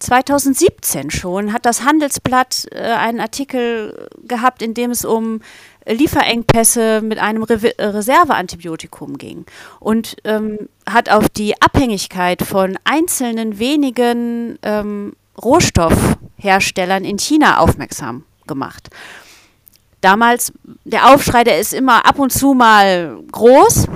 [0.00, 5.40] 2017 schon hat das Handelsblatt äh, einen Artikel gehabt, in dem es um
[5.88, 9.46] Lieferengpässe mit einem Re Reserveantibiotikum ging
[9.80, 18.90] und ähm, hat auf die Abhängigkeit von einzelnen wenigen ähm, Rohstoffherstellern in China aufmerksam gemacht.
[20.00, 20.52] Damals,
[20.84, 23.86] der Aufschrei, der ist immer ab und zu mal groß,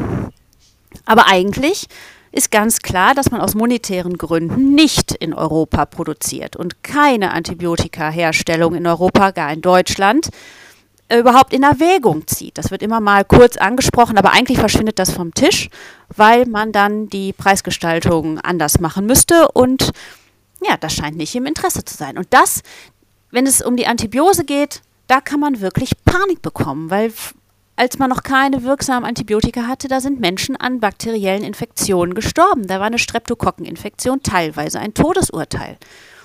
[1.05, 1.87] aber eigentlich
[2.33, 8.75] ist ganz klar, dass man aus monetären Gründen nicht in Europa produziert und keine Antibiotikaherstellung
[8.75, 10.62] in Europa, gar in Deutschland, äh,
[11.19, 12.59] überhaupt in Erwägung zieht.
[12.59, 15.69] Das wird immer mal kurz angesprochen, aber eigentlich verschwindet das vom Tisch,
[16.15, 19.93] weil man dann die Preisgestaltung anders machen müsste und
[20.63, 22.17] ja, das scheint nicht im Interesse zu sein.
[22.17, 22.63] Und das,
[23.31, 27.13] wenn es um die Antibiose geht, da kann man wirklich Panik bekommen, weil
[27.77, 32.67] als man noch keine wirksamen Antibiotika hatte, da sind Menschen an bakteriellen Infektionen gestorben.
[32.67, 35.79] Da war eine Streptokokkeninfektion teilweise ein Todesurteil.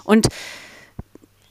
[0.04, 0.28] Und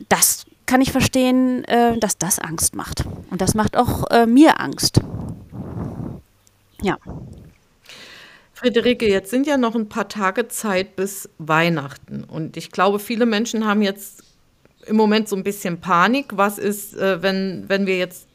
[0.09, 3.05] das kann ich verstehen, äh, dass das Angst macht.
[3.31, 5.00] Und das macht auch äh, mir Angst.
[6.83, 6.98] Ja.
[8.52, 12.24] Friederike, jetzt sind ja noch ein paar Tage Zeit bis Weihnachten.
[12.24, 14.24] Und ich glaube, viele Menschen haben jetzt
[14.87, 16.37] im Moment so ein bisschen Panik.
[16.37, 18.26] Was ist, äh, wenn, wenn wir jetzt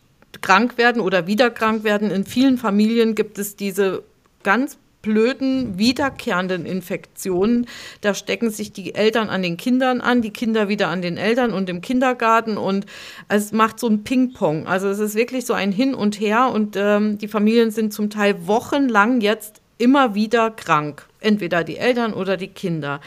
[0.41, 2.11] krank werden oder wieder krank werden?
[2.11, 4.03] In vielen Familien gibt es diese
[4.43, 7.67] ganz blöden, wiederkehrenden Infektionen.
[8.01, 11.53] Da stecken sich die Eltern an den Kindern an, die Kinder wieder an den Eltern
[11.53, 12.85] und im Kindergarten und
[13.27, 14.67] es macht so ein Ping-Pong.
[14.67, 18.09] Also es ist wirklich so ein Hin und Her und ähm, die Familien sind zum
[18.09, 21.07] Teil wochenlang jetzt immer wieder krank.
[21.19, 22.99] Entweder die Eltern oder die Kinder.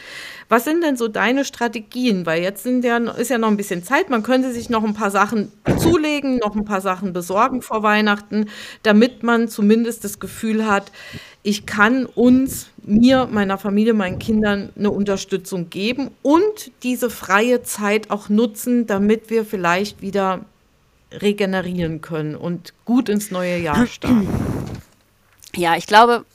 [0.47, 2.25] Was sind denn so deine Strategien?
[2.25, 4.09] Weil jetzt ja, ist ja noch ein bisschen Zeit.
[4.09, 8.47] Man könnte sich noch ein paar Sachen zulegen, noch ein paar Sachen besorgen vor Weihnachten,
[8.83, 10.91] damit man zumindest das Gefühl hat,
[11.43, 18.11] ich kann uns, mir, meiner Familie, meinen Kindern eine Unterstützung geben und diese freie Zeit
[18.11, 20.45] auch nutzen, damit wir vielleicht wieder
[21.11, 24.27] regenerieren können und gut ins neue Jahr starten.
[25.55, 26.25] Ja, ich glaube,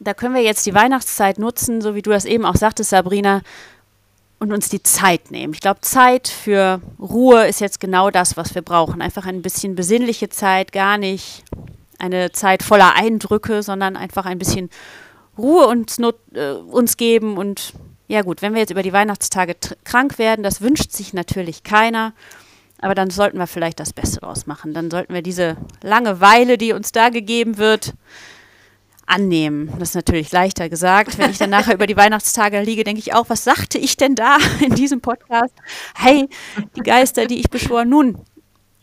[0.00, 3.42] da können wir jetzt die Weihnachtszeit nutzen, so wie du das eben auch sagtest, Sabrina,
[4.38, 5.52] und uns die Zeit nehmen.
[5.52, 9.02] Ich glaube, Zeit für Ruhe ist jetzt genau das, was wir brauchen.
[9.02, 11.42] Einfach ein bisschen besinnliche Zeit, gar nicht
[11.98, 14.70] eine Zeit voller Eindrücke, sondern einfach ein bisschen
[15.36, 15.98] Ruhe uns,
[16.34, 17.36] äh, uns geben.
[17.36, 17.72] Und
[18.06, 22.12] ja gut, wenn wir jetzt über die Weihnachtstage krank werden, das wünscht sich natürlich keiner.
[22.80, 24.72] Aber dann sollten wir vielleicht das Beste draus machen.
[24.72, 27.94] Dann sollten wir diese Langeweile, die uns da gegeben wird,
[29.08, 29.72] annehmen.
[29.78, 31.18] Das ist natürlich leichter gesagt.
[31.18, 34.14] Wenn ich dann nachher über die Weihnachtstage liege, denke ich auch, was sagte ich denn
[34.14, 35.54] da in diesem Podcast?
[35.94, 36.28] Hey,
[36.76, 37.84] die Geister, die ich beschwor.
[37.84, 38.18] Nun,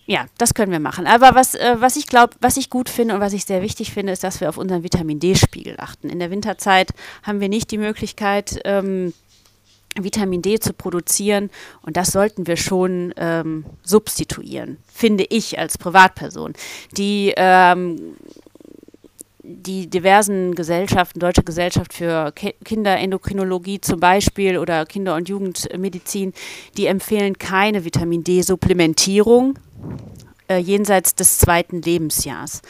[0.08, 1.08] ja, das können wir machen.
[1.08, 3.92] Aber was, äh, was ich glaube, was ich gut finde und was ich sehr wichtig
[3.92, 6.10] finde, ist, dass wir auf unseren Vitamin D-Spiegel achten.
[6.10, 6.92] In der Winterzeit
[7.24, 9.14] haben wir nicht die Möglichkeit, ähm,
[9.98, 11.50] Vitamin D zu produzieren
[11.82, 16.54] und das sollten wir schon ähm, substituieren, finde ich als Privatperson.
[16.98, 18.18] Die ähm,
[19.48, 26.34] die diversen Gesellschaften, Deutsche Gesellschaft für Kinderendokrinologie zum Beispiel oder Kinder- und Jugendmedizin,
[26.78, 29.60] die empfehlen keine Vitamin D-Supplementierung
[30.50, 32.62] äh, jenseits des zweiten Lebensjahrs.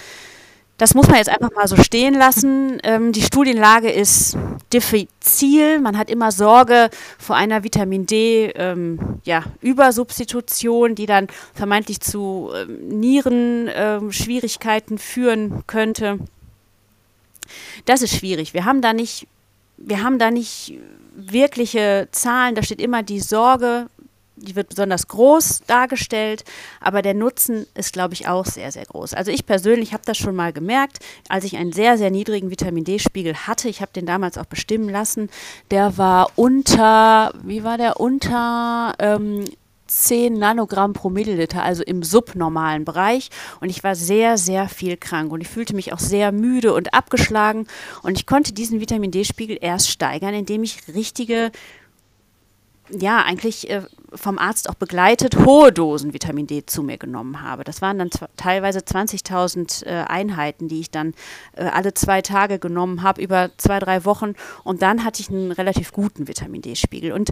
[0.78, 2.80] Das muss man jetzt einfach mal so stehen lassen.
[2.84, 4.38] Ähm, die Studienlage ist
[4.74, 5.80] diffizil.
[5.80, 13.00] Man hat immer Sorge vor einer Vitamin D-Übersubstitution, ähm, ja, die dann vermeintlich zu ähm,
[13.00, 16.20] Nierenschwierigkeiten ähm, führen könnte.
[17.86, 18.54] Das ist schwierig.
[18.54, 19.28] Wir haben da nicht,
[19.78, 20.80] wir haben da nicht
[21.16, 22.56] wirkliche Zahlen.
[22.56, 23.88] Da steht immer die Sorge,
[24.36, 26.44] die wird besonders groß dargestellt,
[26.80, 29.14] aber der Nutzen ist, glaube ich, auch sehr, sehr groß.
[29.14, 32.84] Also ich persönlich habe das schon mal gemerkt, als ich einen sehr, sehr niedrigen Vitamin
[32.84, 33.70] D-Spiegel hatte.
[33.70, 35.30] Ich habe den damals auch bestimmen lassen.
[35.72, 39.46] Der war unter, wie war der, unter ähm,
[39.88, 43.30] 10 Nanogramm pro Milliliter, also im subnormalen Bereich.
[43.60, 46.94] Und ich war sehr, sehr viel krank und ich fühlte mich auch sehr müde und
[46.94, 47.68] abgeschlagen.
[48.04, 51.52] Und ich konnte diesen Vitamin D-Spiegel erst steigern, indem ich richtige,
[52.90, 57.64] ja, eigentlich äh, vom Arzt auch begleitet, hohe Dosen Vitamin D zu mir genommen habe.
[57.64, 61.14] Das waren dann teilweise 20.000 äh, Einheiten, die ich dann
[61.54, 64.34] äh, alle zwei Tage genommen habe, über zwei, drei Wochen.
[64.64, 67.12] Und dann hatte ich einen relativ guten Vitamin D-Spiegel.
[67.12, 67.32] Und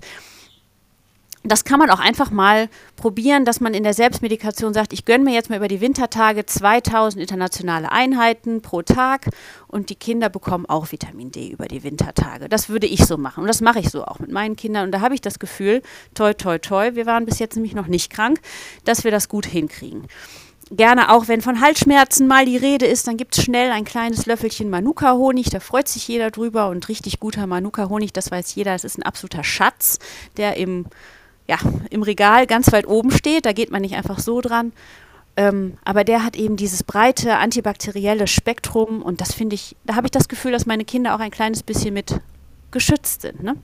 [1.43, 5.25] das kann man auch einfach mal probieren, dass man in der Selbstmedikation sagt, ich gönne
[5.25, 9.29] mir jetzt mal über die Wintertage 2000 internationale Einheiten pro Tag
[9.67, 12.47] und die Kinder bekommen auch Vitamin D über die Wintertage.
[12.47, 14.91] Das würde ich so machen und das mache ich so auch mit meinen Kindern und
[14.91, 15.81] da habe ich das Gefühl,
[16.13, 18.39] toi, toi, toi, wir waren bis jetzt nämlich noch nicht krank,
[18.85, 20.07] dass wir das gut hinkriegen.
[20.71, 24.25] Gerne auch, wenn von Halsschmerzen mal die Rede ist, dann gibt es schnell ein kleines
[24.25, 25.49] Löffelchen Manuka-Honig.
[25.49, 26.69] Da freut sich jeder drüber.
[26.69, 29.99] Und richtig guter Manuka-Honig, das weiß jeder, das ist ein absoluter Schatz,
[30.37, 30.85] der im
[31.47, 31.57] ja,
[31.89, 33.45] im Regal ganz weit oben steht.
[33.45, 34.73] Da geht man nicht einfach so dran.
[35.35, 40.07] Ähm, aber der hat eben dieses breite antibakterielle Spektrum und das finde ich, da habe
[40.07, 42.19] ich das Gefühl, dass meine Kinder auch ein kleines bisschen mit
[42.69, 43.41] geschützt sind.
[43.41, 43.55] Ne?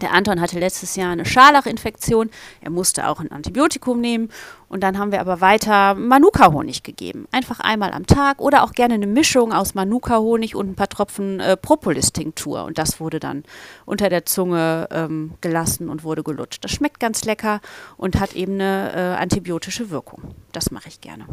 [0.00, 2.30] Der Anton hatte letztes Jahr eine Scharlachinfektion.
[2.60, 4.30] Er musste auch ein Antibiotikum nehmen.
[4.72, 7.28] Und dann haben wir aber weiter Manuka-Honig gegeben.
[7.30, 11.40] Einfach einmal am Tag oder auch gerne eine Mischung aus Manuka-Honig und ein paar Tropfen
[11.40, 12.64] äh, Propolis-Tinktur.
[12.64, 13.44] Und das wurde dann
[13.84, 16.64] unter der Zunge ähm, gelassen und wurde gelutscht.
[16.64, 17.60] Das schmeckt ganz lecker
[17.98, 20.22] und hat eben eine äh, antibiotische Wirkung.
[20.52, 21.26] Das mache ich gerne.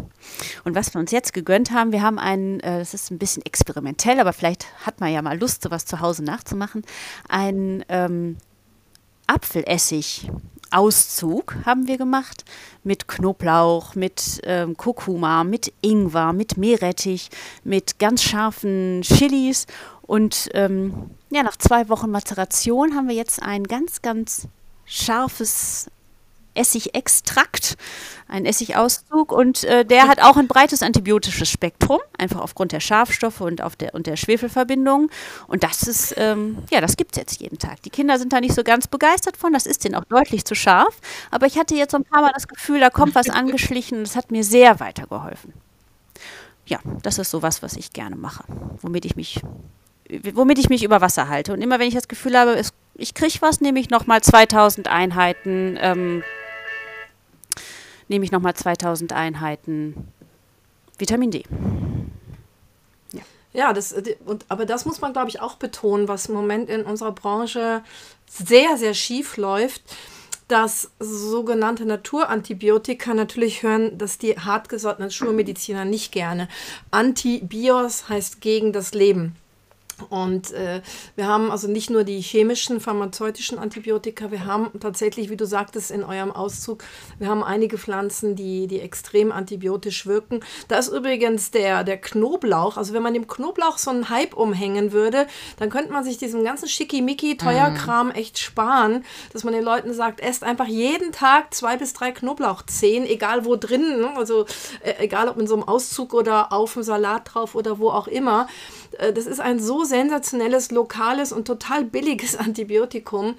[0.66, 3.46] Und was wir uns jetzt gegönnt haben, wir haben einen, äh, das ist ein bisschen
[3.46, 6.84] experimentell, aber vielleicht hat man ja mal Lust, sowas zu Hause nachzumachen,
[7.30, 8.36] einen ähm,
[9.30, 10.28] Apfelessig
[10.72, 12.46] Auszug haben wir gemacht
[12.84, 17.30] mit Knoblauch, mit ähm, Kurkuma, mit Ingwer, mit Meerrettich,
[17.64, 19.68] mit ganz scharfen Chilis.
[20.02, 24.48] Und ähm, ja, nach zwei Wochen Mazeration haben wir jetzt ein ganz, ganz
[24.86, 25.92] scharfes
[26.60, 27.78] Essigextrakt,
[28.28, 33.42] ein Essigauszug und äh, der hat auch ein breites antibiotisches Spektrum, einfach aufgrund der Schafstoffe
[33.42, 35.10] und, auf der, und der Schwefelverbindungen.
[35.48, 37.82] Und das ist, ähm, ja, das gibt es jetzt jeden Tag.
[37.84, 40.54] Die Kinder sind da nicht so ganz begeistert von, das ist denen auch deutlich zu
[40.54, 40.96] scharf.
[41.32, 44.08] Aber ich hatte jetzt so ein paar Mal das Gefühl, da kommt was angeschlichen und
[44.08, 45.54] das hat mir sehr weitergeholfen.
[46.66, 48.44] Ja, das ist sowas, was ich gerne mache,
[48.82, 49.42] womit ich mich
[50.34, 51.54] womit ich mich über Wasser halte.
[51.54, 54.88] Und immer wenn ich das Gefühl habe, es, ich kriege was, nehme ich nochmal 2000
[54.88, 56.24] Einheiten ähm,
[58.10, 60.12] nehme ich nochmal 2000 Einheiten
[60.98, 61.44] Vitamin D.
[63.14, 63.22] Ja.
[63.54, 63.96] Ja, das,
[64.26, 67.82] und, aber das muss man, glaube ich, auch betonen, was im Moment in unserer Branche
[68.28, 69.82] sehr, sehr schief läuft
[70.50, 76.50] dass sogenannte Naturantibiotika natürlich hören, dass die hartgesottenen Schulmediziner nicht gerne.
[76.90, 79.36] Antibios heißt gegen das Leben.
[80.10, 80.82] Und äh,
[81.16, 85.92] wir haben also nicht nur die chemischen, pharmazeutischen Antibiotika, wir haben tatsächlich, wie du sagtest
[85.92, 86.84] in eurem Auszug,
[87.18, 90.42] wir haben einige Pflanzen, die, die extrem antibiotisch wirken.
[90.68, 94.92] Da ist übrigens der, der Knoblauch, also wenn man dem Knoblauch so einen Hype umhängen
[94.92, 98.12] würde, dann könnte man sich diesen ganzen schickimicki Teuerkram mm.
[98.12, 103.06] echt sparen, dass man den Leuten sagt, esst einfach jeden Tag zwei bis drei Knoblauchzehen,
[103.06, 104.14] egal wo drin, ne?
[104.16, 104.46] also
[104.84, 108.08] äh, egal ob in so einem Auszug oder auf dem Salat drauf oder wo auch
[108.08, 108.48] immer.
[108.98, 113.36] Äh, das ist ein so sensationelles, lokales und total billiges Antibiotikum.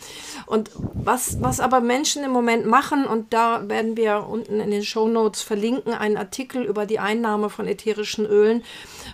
[0.47, 4.85] Und was, was aber Menschen im Moment machen, und da werden wir unten in den
[4.85, 8.65] Show Notes verlinken, einen Artikel über die Einnahme von ätherischen Ölen.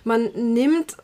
[0.05, 0.96] Man nimmt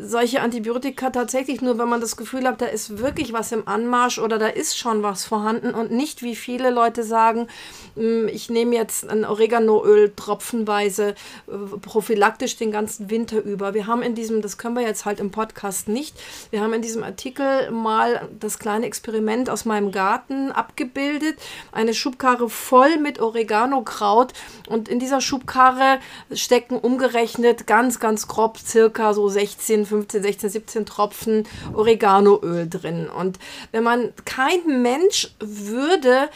[0.00, 4.18] solche Antibiotika tatsächlich nur, wenn man das Gefühl hat, da ist wirklich was im Anmarsch
[4.18, 7.48] oder da ist schon was vorhanden und nicht wie viele Leute sagen,
[7.96, 11.14] hm, ich nehme jetzt ein Oreganoöl tropfenweise
[11.48, 13.74] äh, prophylaktisch den ganzen Winter über.
[13.74, 16.16] Wir haben in diesem, das können wir jetzt halt im Podcast nicht,
[16.50, 21.38] wir haben in diesem Artikel mal das kleine Experiment aus meinem Garten abgebildet,
[21.72, 24.32] eine Schubkarre voll mit Oregano-Kraut
[24.68, 25.98] und in dieser Schubkarre
[26.32, 33.08] stecken umgerechnet ganz, ganz grob circa so 16 16, 15, 16, 17 Tropfen Oreganoöl drin.
[33.08, 33.38] Und
[33.72, 36.28] wenn man, kein Mensch würde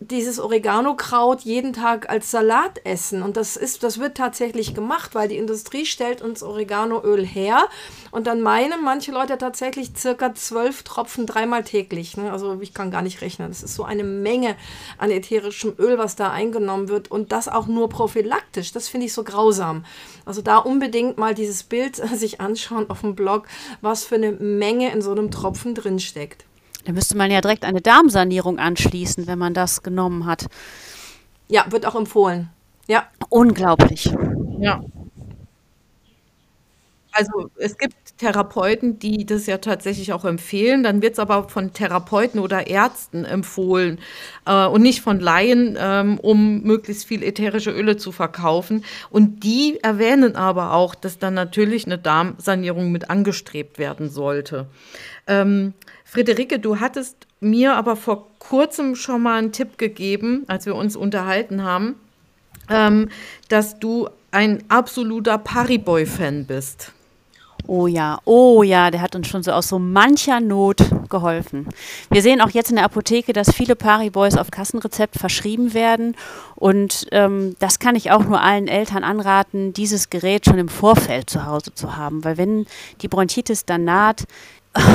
[0.00, 3.22] dieses Oregano-Kraut jeden Tag als Salat essen.
[3.22, 7.68] Und das ist, das wird tatsächlich gemacht, weil die Industrie stellt uns Oreganoöl her.
[8.10, 12.16] Und dann meinen manche Leute tatsächlich circa zwölf Tropfen dreimal täglich.
[12.16, 12.32] Ne?
[12.32, 13.48] Also ich kann gar nicht rechnen.
[13.48, 14.56] Das ist so eine Menge
[14.96, 17.10] an ätherischem Öl, was da eingenommen wird.
[17.10, 18.72] Und das auch nur prophylaktisch.
[18.72, 19.84] Das finde ich so grausam.
[20.24, 23.46] Also da unbedingt mal dieses Bild sich anschauen auf dem Blog,
[23.80, 26.44] was für eine Menge in so einem Tropfen drin steckt.
[26.84, 30.46] Da müsste man ja direkt eine Darmsanierung anschließen, wenn man das genommen hat.
[31.48, 32.48] Ja, wird auch empfohlen.
[32.86, 33.06] Ja.
[33.28, 34.12] Unglaublich.
[34.58, 34.80] Ja.
[37.12, 40.82] Also es gibt Therapeuten, die das ja tatsächlich auch empfehlen.
[40.82, 43.98] Dann wird es aber von Therapeuten oder Ärzten empfohlen
[44.46, 48.84] äh, und nicht von Laien, ähm, um möglichst viel ätherische Öle zu verkaufen.
[49.10, 54.66] Und die erwähnen aber auch, dass dann natürlich eine Darmsanierung mit angestrebt werden sollte.
[55.26, 60.74] Ähm, Friederike, du hattest mir aber vor kurzem schon mal einen Tipp gegeben, als wir
[60.74, 61.94] uns unterhalten haben,
[62.68, 63.08] ähm,
[63.48, 66.92] dass du ein absoluter Pariboy-Fan bist.
[67.66, 71.68] Oh ja, oh ja, der hat uns schon so aus so mancher Not geholfen.
[72.10, 76.16] Wir sehen auch jetzt in der Apotheke, dass viele Pariboys auf Kassenrezept verschrieben werden.
[76.56, 81.30] Und ähm, das kann ich auch nur allen Eltern anraten, dieses Gerät schon im Vorfeld
[81.30, 82.24] zu Hause zu haben.
[82.24, 82.66] Weil wenn
[83.02, 84.24] die Bronchitis dann naht,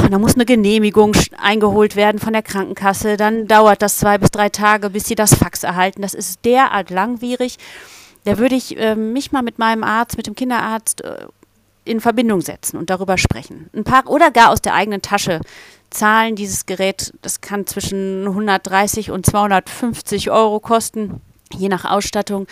[0.10, 3.18] da muss eine Genehmigung eingeholt werden von der Krankenkasse.
[3.18, 6.02] Dann dauert das zwei bis drei Tage, bis sie das Fax erhalten.
[6.02, 7.58] Das ist derart langwierig.
[8.26, 11.28] Da würde ich äh, mich mal mit meinem Arzt, mit dem Kinderarzt äh,
[11.86, 13.70] in Verbindung setzen und darüber sprechen.
[13.74, 15.42] Ein paar oder gar aus der eigenen Tasche
[15.90, 17.14] zahlen dieses Gerät.
[17.22, 21.22] Das kann zwischen 130 und 250 Euro kosten,
[21.54, 22.48] je nach Ausstattung.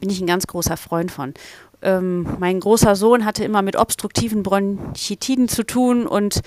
[0.00, 1.34] Bin ich ein ganz großer Freund von
[1.82, 6.40] ähm, mein großer Sohn hatte immer mit obstruktiven Bronchitiden zu tun und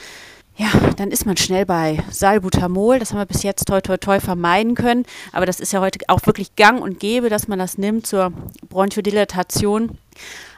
[0.57, 2.99] ja, dann ist man schnell bei Salbutamol.
[2.99, 5.05] Das haben wir bis jetzt toi toi toi vermeiden können.
[5.31, 8.33] Aber das ist ja heute auch wirklich gang und gäbe, dass man das nimmt zur
[8.67, 9.97] Bronchodilatation.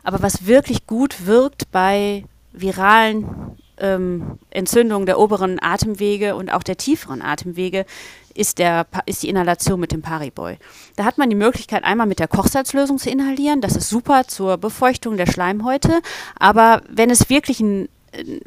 [0.04, 6.78] Aber was wirklich gut wirkt bei viralen ähm, Entzündungen der oberen Atemwege und auch der
[6.78, 7.86] tieferen Atemwege,
[8.34, 10.58] ist, der, ist die Inhalation mit dem Pariboy.
[10.96, 13.62] Da hat man die Möglichkeit, einmal mit der Kochsalzlösung zu inhalieren.
[13.62, 16.02] Das ist super zur Befeuchtung der Schleimhäute.
[16.40, 18.40] Aber wenn es wirklich ein, äh,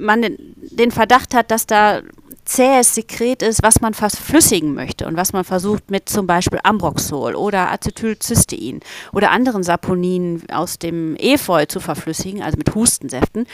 [0.00, 0.26] man
[0.60, 2.00] den Verdacht hat, dass da
[2.44, 7.36] zähes Sekret ist, was man verflüssigen möchte und was man versucht mit zum Beispiel Ambroxol
[7.36, 8.80] oder Acetylcystein
[9.12, 13.46] oder anderen Saponinen aus dem Efeu zu verflüssigen, also mit Hustensäften,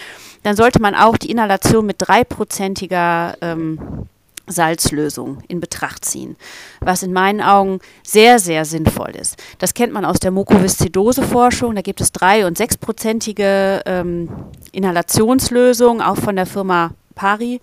[0.45, 4.09] dann sollte man auch die Inhalation mit dreiprozentiger ähm,
[4.47, 6.37] Salzlösung in Betracht ziehen,
[6.81, 9.43] was in meinen Augen sehr, sehr sinnvoll ist.
[9.59, 11.75] Das kennt man aus der Mukoviszidose-Forschung.
[11.75, 14.29] Da gibt es drei- und sechsprozentige ähm,
[14.73, 17.61] Inhalationslösungen, auch von der Firma Pari.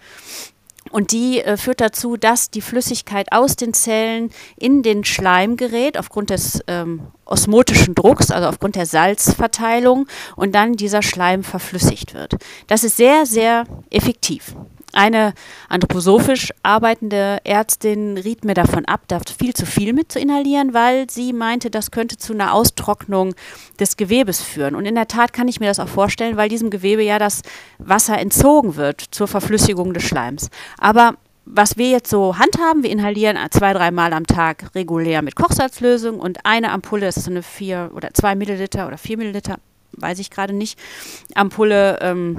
[0.91, 5.97] Und die äh, führt dazu, dass die Flüssigkeit aus den Zellen in den Schleim gerät,
[5.97, 12.35] aufgrund des ähm, osmotischen Drucks, also aufgrund der Salzverteilung, und dann dieser Schleim verflüssigt wird.
[12.67, 14.55] Das ist sehr, sehr effektiv.
[14.93, 15.33] Eine
[15.69, 21.09] anthroposophisch arbeitende Ärztin riet mir davon ab, da viel zu viel mit zu inhalieren, weil
[21.09, 23.33] sie meinte, das könnte zu einer Austrocknung
[23.79, 24.75] des Gewebes führen.
[24.75, 27.41] Und in der Tat kann ich mir das auch vorstellen, weil diesem Gewebe ja das
[27.79, 30.51] Wasser entzogen wird zur Verflüssigung des Schleims.
[30.77, 36.19] Aber was wir jetzt so handhaben, wir inhalieren zwei, dreimal am Tag regulär mit Kochsalzlösung
[36.19, 39.57] und eine Ampulle, das ist so eine vier oder zwei Milliliter oder vier Milliliter,
[39.93, 40.79] weiß ich gerade nicht,
[41.35, 42.37] Ampulle ähm,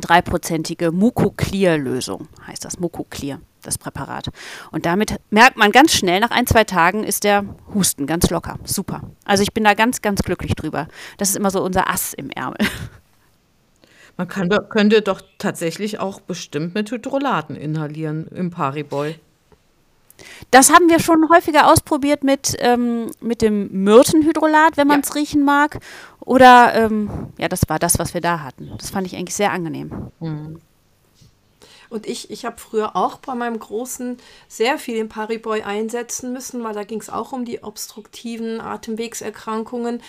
[0.00, 4.30] dreiprozentige Mucoclear-Lösung, heißt das Mucoclear, das Präparat.
[4.72, 8.58] Und damit merkt man ganz schnell, nach ein, zwei Tagen ist der Husten ganz locker.
[8.64, 9.02] Super.
[9.24, 10.88] Also ich bin da ganz, ganz glücklich drüber.
[11.18, 12.58] Das ist immer so unser Ass im Ärmel.
[14.16, 19.16] Man kann, könnte doch tatsächlich auch bestimmt mit Hydrolaten inhalieren im Pariboy.
[20.50, 25.14] Das haben wir schon häufiger ausprobiert mit, ähm, mit dem Myrtenhydrolat, wenn man es ja.
[25.14, 25.80] riechen mag.
[26.20, 28.70] Oder, ähm, ja, das war das, was wir da hatten.
[28.78, 30.10] Das fand ich eigentlich sehr angenehm.
[30.20, 30.60] Mhm.
[31.90, 34.16] Und ich, ich habe früher auch bei meinem Großen
[34.48, 40.02] sehr viel im Pariboy einsetzen müssen, weil da ging es auch um die obstruktiven Atemwegserkrankungen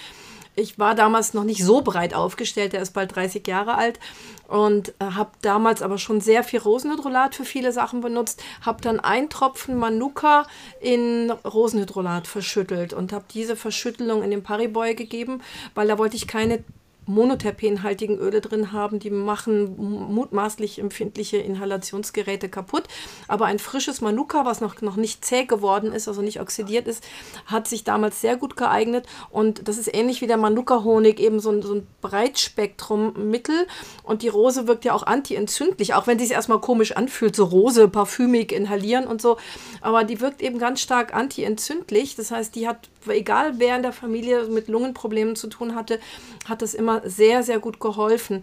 [0.55, 3.99] ich war damals noch nicht so breit aufgestellt, der ist bald 30 Jahre alt
[4.47, 8.99] und äh, habe damals aber schon sehr viel Rosenhydrolat für viele Sachen benutzt, habe dann
[8.99, 10.47] einen Tropfen Manuka
[10.79, 15.41] in Rosenhydrolat verschüttelt und habe diese Verschüttelung in den Pariboy gegeben,
[15.73, 16.63] weil da wollte ich keine
[17.07, 22.83] monoterpenhaltigen Öle drin haben, die machen mutmaßlich empfindliche Inhalationsgeräte kaputt.
[23.27, 27.03] Aber ein frisches Manuka, was noch, noch nicht zäh geworden ist, also nicht oxidiert ist,
[27.45, 29.05] hat sich damals sehr gut geeignet.
[29.29, 33.67] Und das ist ähnlich wie der Manuka-Honig, eben so ein, so ein Breitspektrum-Mittel.
[34.03, 37.45] Und die Rose wirkt ja auch antientzündlich, auch wenn sie sich erstmal komisch anfühlt, so
[37.45, 39.37] Rose, parfümig inhalieren und so.
[39.81, 42.15] Aber die wirkt eben ganz stark antientzündlich.
[42.15, 45.99] Das heißt, die hat, egal wer in der Familie mit Lungenproblemen zu tun hatte,
[46.47, 48.41] hat das immer sehr, sehr gut geholfen.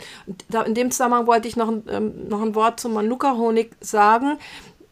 [0.48, 4.38] Da, in dem Zusammenhang wollte ich noch, ähm, noch ein Wort zum Manuka-Honig sagen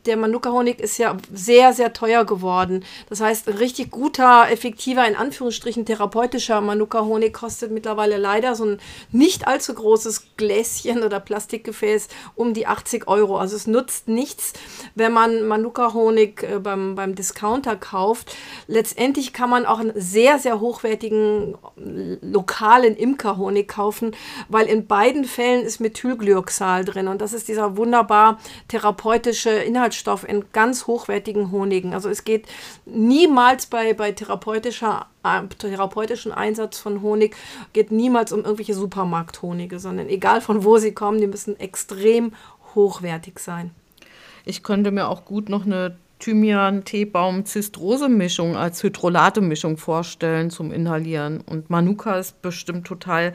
[0.07, 2.85] der Manuka-Honig ist ja sehr, sehr teuer geworden.
[3.09, 8.81] Das heißt, ein richtig guter, effektiver, in Anführungsstrichen therapeutischer Manuka-Honig kostet mittlerweile leider so ein
[9.13, 13.39] nicht allzu großes Gläschen oder Plastikgefäß um die 80 Euro.
[13.39, 14.53] Also es nutzt nichts,
[14.95, 18.35] wenn man Manuka-Honig äh, beim, beim Discounter kauft.
[18.67, 24.13] Letztendlich kann man auch einen sehr, sehr hochwertigen lokalen Imkerhonig kaufen,
[24.49, 28.39] weil in beiden Fällen ist Methylglyoxal drin und das ist dieser wunderbar
[28.69, 31.95] therapeutische Inhalt Inhaltsstoff in ganz hochwertigen Honigen.
[31.95, 32.47] Also es geht
[32.87, 37.35] niemals bei, bei therapeutischer, äh, therapeutischen Einsatz von Honig,
[37.73, 42.33] geht niemals um irgendwelche Supermarkthonige, sondern egal von wo sie kommen, die müssen extrem
[42.75, 43.73] hochwertig sein.
[44.45, 51.41] Ich könnte mir auch gut noch eine Thymian, Teebaum, Zistrose-Mischung als Hydrolate-Mischung vorstellen zum Inhalieren.
[51.41, 53.33] Und Manuka ist bestimmt total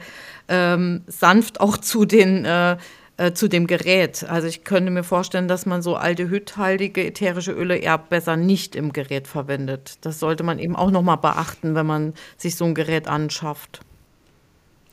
[0.48, 2.76] ähm, sanft auch zu den äh,
[3.16, 4.24] äh, zu dem Gerät.
[4.28, 8.92] Also ich könnte mir vorstellen, dass man so aldehydhaltige ätherische Öle eher besser nicht im
[8.92, 9.98] Gerät verwendet.
[10.02, 13.80] Das sollte man eben auch nochmal beachten, wenn man sich so ein Gerät anschafft.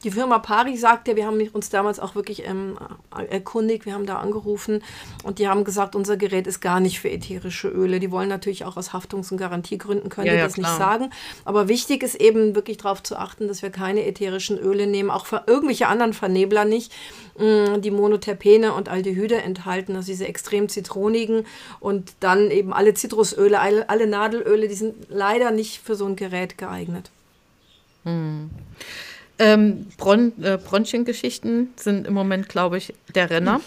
[0.04, 2.78] Die Firma Pari sagte, wir haben uns damals auch wirklich ähm,
[3.30, 4.84] erkundigt, wir haben da angerufen
[5.24, 8.00] und die haben gesagt, unser Gerät ist gar nicht für ätherische Öle.
[8.00, 10.70] Die wollen natürlich auch aus Haftungs- und Garantiegründen, können ja, die das klar.
[10.70, 11.10] nicht sagen.
[11.46, 15.26] Aber wichtig ist eben wirklich darauf zu achten, dass wir keine ätherischen Öle nehmen, auch
[15.26, 16.92] für irgendwelche anderen Vernebler nicht,
[17.38, 21.46] mh, mm, die Monoterpene und Aldehyde enthalten, also diese extrem zitronigen
[21.80, 26.18] und dann eben alle Zitrusöle, alle, alle Nadelöle, die sind leider nicht für so ein
[26.18, 27.10] Gerät geeignet.
[28.04, 28.50] Hm.
[29.40, 33.62] Ähm, Bron äh, Bronchiengeschichten sind im Moment, glaube ich, der Renner.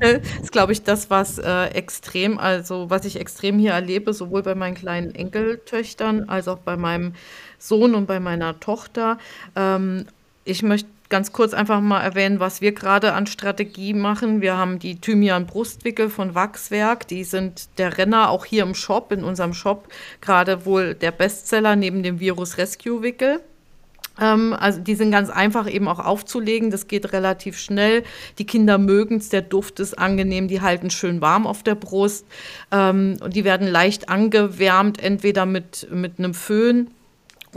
[0.00, 4.42] das ist, glaube ich, das, was äh, extrem, also was ich extrem hier erlebe, sowohl
[4.42, 7.14] bei meinen kleinen Enkeltöchtern als auch bei meinem
[7.58, 9.16] Sohn und bei meiner Tochter.
[9.56, 10.04] Ähm,
[10.44, 14.40] ich möchte ganz kurz einfach mal erwähnen, was wir gerade an Strategie machen.
[14.40, 17.08] Wir haben die Thymian Brustwickel von Wachswerk.
[17.08, 19.88] Die sind der Renner auch hier im Shop, in unserem Shop,
[20.20, 23.40] gerade wohl der Bestseller neben dem Virus Rescue Wickel.
[24.20, 26.70] Ähm, also die sind ganz einfach eben auch aufzulegen.
[26.70, 28.02] Das geht relativ schnell.
[28.38, 32.26] Die Kinder mögen es, der Duft ist angenehm, die halten schön warm auf der Brust.
[32.70, 36.90] Ähm, die werden leicht angewärmt, entweder mit, mit einem Föhn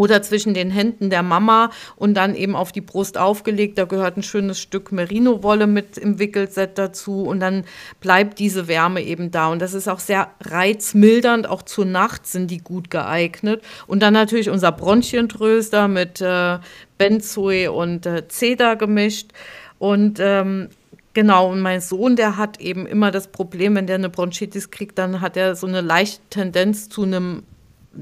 [0.02, 3.78] oder zwischen den Händen der Mama und dann eben auf die Brust aufgelegt.
[3.78, 7.66] Da gehört ein schönes Stück Merino-Wolle mit im Wickelset dazu und dann
[8.00, 9.50] bleibt diese Wärme eben da.
[9.50, 13.62] Und das ist auch sehr reizmildernd, auch zur Nacht sind die gut geeignet.
[13.86, 16.58] Und dann natürlich unser Bronchientröster mit äh,
[16.98, 19.30] Benzoe und äh, Zeder gemischt.
[19.78, 20.70] Und ähm,
[21.14, 24.98] Genau, und mein Sohn, der hat eben immer das Problem, wenn der eine Bronchitis kriegt,
[24.98, 27.44] dann hat er so eine leichte Tendenz zu einem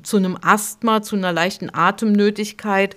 [0.04, 2.96] zu einem Asthma, zu einer leichten Atemnötigkeit.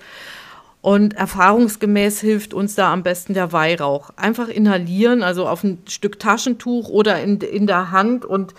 [0.80, 4.10] Und erfahrungsgemäß hilft uns da am besten der Weihrauch.
[4.16, 8.52] Einfach inhalieren, also auf ein Stück Taschentuch oder in, in der Hand und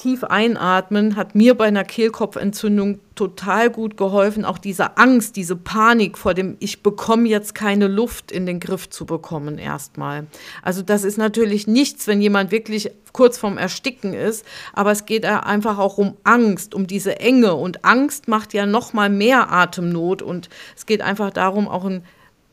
[0.00, 6.16] tief einatmen hat mir bei einer Kehlkopfentzündung total gut geholfen, auch diese Angst, diese Panik
[6.16, 10.26] vor dem, ich bekomme jetzt keine Luft in den Griff zu bekommen erstmal.
[10.62, 15.26] Also das ist natürlich nichts, wenn jemand wirklich kurz vorm Ersticken ist, aber es geht
[15.26, 20.22] einfach auch um Angst, um diese Enge und Angst macht ja noch mal mehr Atemnot
[20.22, 22.04] und es geht einfach darum, auch ein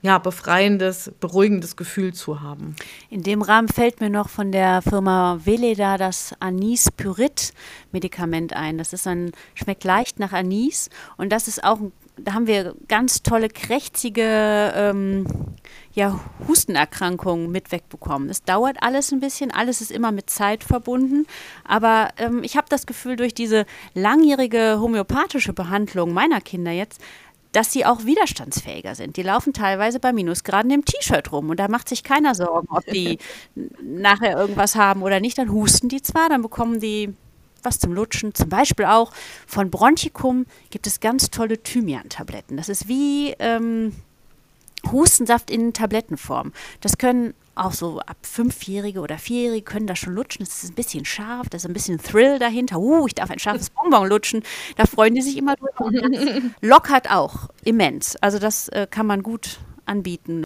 [0.02, 2.76] ja, befreiendes, beruhigendes Gefühl zu haben.
[3.10, 7.54] In dem Rahmen fällt mir noch von der Firma Veleda das Anis Pyrit
[7.92, 8.78] Medikament ein.
[8.78, 11.80] Das ist ein, schmeckt leicht nach Anis und das ist auch,
[12.16, 15.26] da haben wir ganz tolle, krächzige ähm,
[15.94, 18.30] ja, Hustenerkrankungen mit wegbekommen.
[18.30, 21.26] Es dauert alles ein bisschen, alles ist immer mit Zeit verbunden,
[21.64, 27.02] aber ähm, ich habe das Gefühl, durch diese langjährige homöopathische Behandlung meiner Kinder jetzt,
[27.58, 29.18] dass sie auch widerstandsfähiger sind.
[29.18, 32.86] Die laufen teilweise bei Minusgraden im T-Shirt rum und da macht sich keiner Sorgen, ob
[32.86, 33.18] die
[33.82, 35.40] nachher irgendwas haben oder nicht.
[35.40, 37.16] Dann husten die zwar, dann bekommen die
[37.64, 38.36] was zum Lutschen.
[38.36, 39.12] Zum Beispiel auch
[39.48, 42.58] von Bronchikum gibt es ganz tolle Thymian-Tabletten.
[42.58, 43.92] Das ist wie ähm,
[44.92, 46.54] Hustensaft in Tablettenform.
[46.82, 50.46] Das können auch so ab Fünfjährige oder Vierjährige können das schon lutschen.
[50.46, 52.80] Das ist ein bisschen scharf, da ist ein bisschen Thrill dahinter.
[52.80, 54.44] Uh, ich darf ein scharfes Bonbon lutschen.
[54.76, 55.92] Da freuen die sich immer drüber.
[56.62, 58.16] lockert auch immens.
[58.18, 60.44] Also das äh, kann man gut anbieten.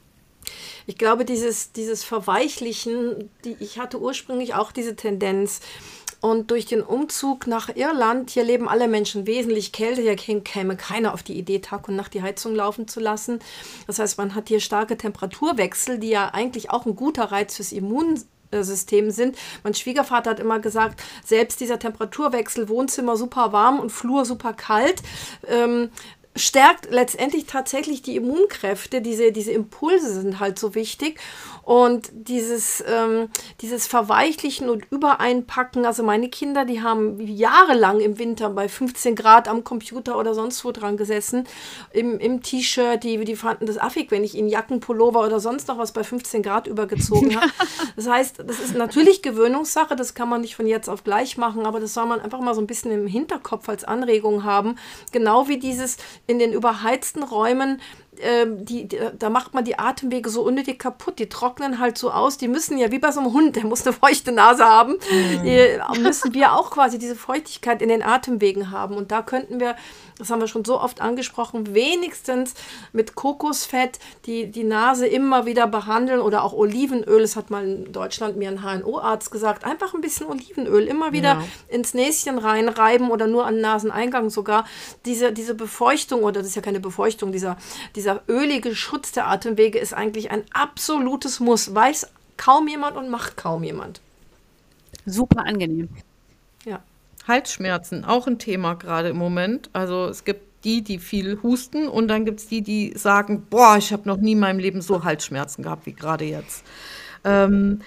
[0.88, 5.62] Ich glaube, dieses, dieses Verweichlichen, die, ich hatte ursprünglich auch diese Tendenz,
[6.22, 11.16] und durch den Umzug nach Irland, hier leben alle Menschen wesentlich kälter, hier käme keiner
[11.16, 13.40] auf die Idee, Tag und Nacht die Heizung laufen zu lassen.
[13.88, 17.72] Das heißt, man hat hier starke Temperaturwechsel, die ja eigentlich auch ein guter Reiz fürs
[17.72, 19.36] Immunsystem sind.
[19.64, 25.02] Mein Schwiegervater hat immer gesagt, selbst dieser Temperaturwechsel, Wohnzimmer super warm und Flur super kalt,
[25.48, 25.90] ähm,
[26.36, 29.02] stärkt letztendlich tatsächlich die Immunkräfte.
[29.02, 31.20] Diese, diese Impulse sind halt so wichtig.
[31.64, 33.30] Und dieses, ähm,
[33.62, 39.48] dieses Verweichlichen und Übereinpacken, also meine Kinder, die haben jahrelang im Winter bei 15 Grad
[39.48, 41.48] am Computer oder sonst wo dran gesessen,
[41.92, 45.78] im, im T-Shirt, die, die fanden das affig, wenn ich ihnen Jackenpullover oder sonst noch
[45.78, 47.52] was bei 15 Grad übergezogen habe.
[47.96, 51.66] Das heißt, das ist natürlich Gewöhnungssache, das kann man nicht von jetzt auf gleich machen,
[51.66, 54.78] aber das soll man einfach mal so ein bisschen im Hinterkopf als Anregung haben.
[55.12, 55.98] Genau wie dieses
[56.28, 57.82] in den überheizten Räumen
[58.22, 61.20] ähm, die, die, da macht man die Atemwege so unnötig kaputt.
[61.20, 62.38] Die trocknen halt so aus.
[62.38, 65.44] Die müssen ja wie bei so einem Hund, der muss eine feuchte Nase haben, mhm.
[65.44, 68.96] die, müssen wir auch quasi diese Feuchtigkeit in den Atemwegen haben.
[68.96, 69.76] Und da könnten wir
[70.22, 72.54] das haben wir schon so oft angesprochen, wenigstens
[72.94, 73.98] mit Kokosfett
[74.28, 77.22] die, die Nase immer wieder behandeln oder auch Olivenöl.
[77.22, 79.66] Das hat mal in Deutschland mir ein HNO-Arzt gesagt.
[79.66, 81.44] Einfach ein bisschen Olivenöl immer wieder ja.
[81.70, 84.66] ins Näschen reinreiben oder nur an den Naseneingang sogar.
[85.06, 87.58] Diese, diese Befeuchtung, oder das ist ja keine Befeuchtung, dieser,
[87.96, 91.74] dieser ölige Schutz der Atemwege ist eigentlich ein absolutes Muss.
[91.74, 94.02] Weiß kaum jemand und macht kaum jemand.
[95.06, 95.90] Super angenehm.
[97.28, 99.70] Halsschmerzen, auch ein Thema gerade im Moment.
[99.74, 103.78] Also es gibt die, die viel husten und dann gibt es die, die sagen, boah,
[103.78, 106.64] ich habe noch nie in meinem Leben so Halsschmerzen gehabt wie gerade jetzt.
[107.24, 107.82] Ähm,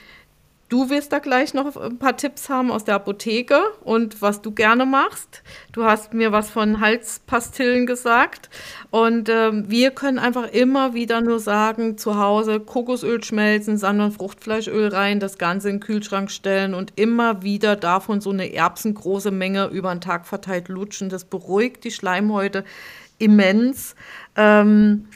[0.70, 4.50] Du wirst da gleich noch ein paar Tipps haben aus der Apotheke und was du
[4.50, 5.42] gerne machst.
[5.72, 8.48] Du hast mir was von Halspastillen gesagt
[8.90, 14.12] und ähm, wir können einfach immer wieder nur sagen, zu Hause Kokosöl schmelzen, Sand- und
[14.12, 19.30] Fruchtfleischöl rein, das Ganze in den Kühlschrank stellen und immer wieder davon so eine erbsengroße
[19.30, 21.10] Menge über den Tag verteilt lutschen.
[21.10, 22.64] Das beruhigt die Schleimhäute
[23.18, 23.94] immens.
[24.34, 25.08] Ähm,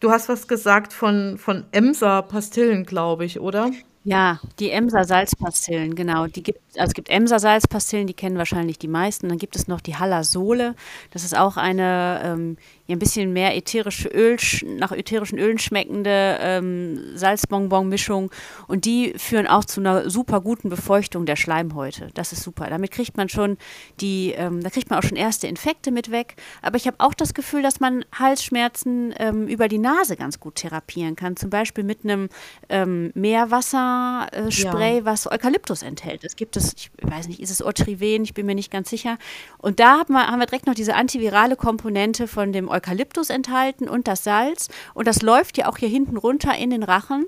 [0.00, 3.70] du hast was gesagt von, von Emser-Pastillen, glaube ich, oder?
[4.04, 6.26] Ja, die Emser Salzpastillen, genau.
[6.26, 9.28] Die gibt, also es gibt Emser Salzpastillen, die kennen wahrscheinlich die meisten.
[9.28, 10.74] Dann gibt es noch die Hallasole.
[11.10, 12.56] Das ist auch eine ähm,
[12.92, 14.36] ein bisschen mehr ätherische Öl,
[14.78, 18.30] nach ätherischen Ölen schmeckende ähm, Salzbonbon-Mischung.
[18.66, 22.08] Und die führen auch zu einer super guten Befeuchtung der Schleimhäute.
[22.14, 22.68] Das ist super.
[22.68, 23.58] Damit kriegt man schon
[24.00, 26.36] die, ähm, da kriegt man auch schon erste Infekte mit weg.
[26.62, 30.56] Aber ich habe auch das Gefühl, dass man Halsschmerzen ähm, über die Nase ganz gut
[30.56, 31.36] therapieren kann.
[31.36, 32.28] Zum Beispiel mit einem
[32.68, 35.04] ähm, Meerwasserspray, ja.
[35.04, 36.24] was Eukalyptus enthält.
[36.24, 39.18] Es gibt es, ich weiß nicht, ist es Otriven, ich bin mir nicht ganz sicher.
[39.58, 43.88] Und da haben wir, haben wir direkt noch diese antivirale Komponente von dem Eukalyptus enthalten
[43.88, 44.68] und das Salz.
[44.94, 47.26] Und das läuft ja auch hier hinten runter in den Rachen.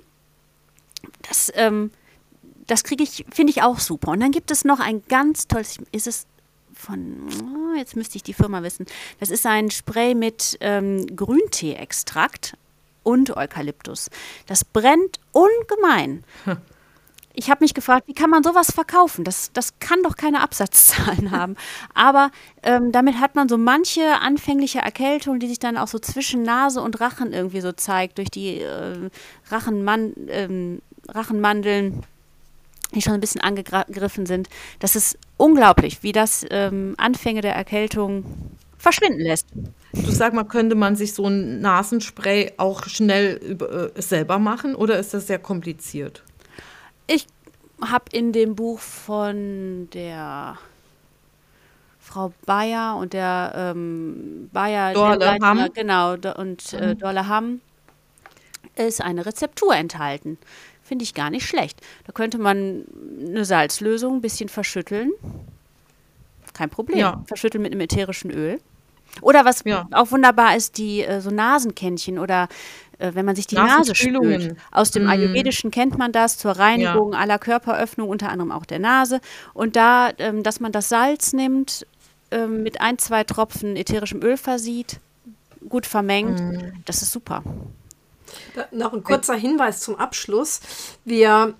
[1.28, 1.91] Das, ähm,
[2.66, 4.12] das kriege ich, finde ich auch super.
[4.12, 6.26] Und dann gibt es noch ein ganz tolles, ist es
[6.74, 8.87] von, oh, jetzt müsste ich die Firma wissen.
[9.20, 12.57] Das ist ein Spray mit ähm, Grüntee-Extrakt
[13.03, 14.11] und Eukalyptus.
[14.47, 16.24] Das brennt ungemein.
[17.35, 19.24] ich habe mich gefragt, wie kann man sowas verkaufen?
[19.24, 21.57] Das, das kann doch keine Absatzzahlen haben.
[21.95, 22.30] Aber
[22.62, 26.80] ähm, damit hat man so manche anfängliche Erkältung, die sich dann auch so zwischen Nase
[26.80, 29.11] und Rachen irgendwie so zeigt, durch die äh,
[29.51, 32.05] Rachenman ähm, Rachenmandeln,
[32.95, 34.49] die schon ein bisschen angegriffen sind.
[34.78, 38.24] Das ist unglaublich, wie das ähm, Anfänge der Erkältung
[38.78, 39.47] verschwinden lässt.
[39.93, 44.74] Du sag mal, könnte man sich so ein Nasenspray auch schnell über, äh, selber machen
[44.74, 46.22] oder ist das sehr kompliziert?
[47.15, 47.27] Ich
[47.81, 50.57] habe in dem Buch von der
[51.99, 55.69] Frau Bayer und der ähm, Bayer Dorle Hamm.
[55.75, 56.99] genau und äh, mhm.
[56.99, 57.61] Dorle Hamm
[58.77, 60.39] ist eine Rezeptur enthalten.
[60.83, 61.81] Finde ich gar nicht schlecht.
[62.07, 62.85] Da könnte man
[63.27, 65.13] eine Salzlösung ein bisschen verschütteln.
[66.55, 66.99] Kein Problem.
[66.99, 67.23] Ja.
[67.27, 68.61] Verschütteln mit einem ätherischen Öl.
[69.21, 69.87] Oder was ja.
[69.93, 72.49] auch wunderbar ist, die äh, so Nasenkännchen oder
[72.99, 74.57] äh, wenn man sich die Nase spült.
[74.71, 75.09] Aus dem mm.
[75.09, 77.19] Ayurvedischen kennt man das zur Reinigung ja.
[77.19, 79.21] aller Körperöffnungen, unter anderem auch der Nase.
[79.55, 81.87] Und da, ähm, dass man das Salz nimmt,
[82.31, 85.01] ähm, mit ein, zwei Tropfen ätherischem Öl versieht,
[85.69, 86.83] gut vermengt, mm.
[86.87, 87.43] das ist super.
[88.55, 90.61] Da, noch ein kurzer Hinweis zum Abschluss.
[91.05, 91.55] Wir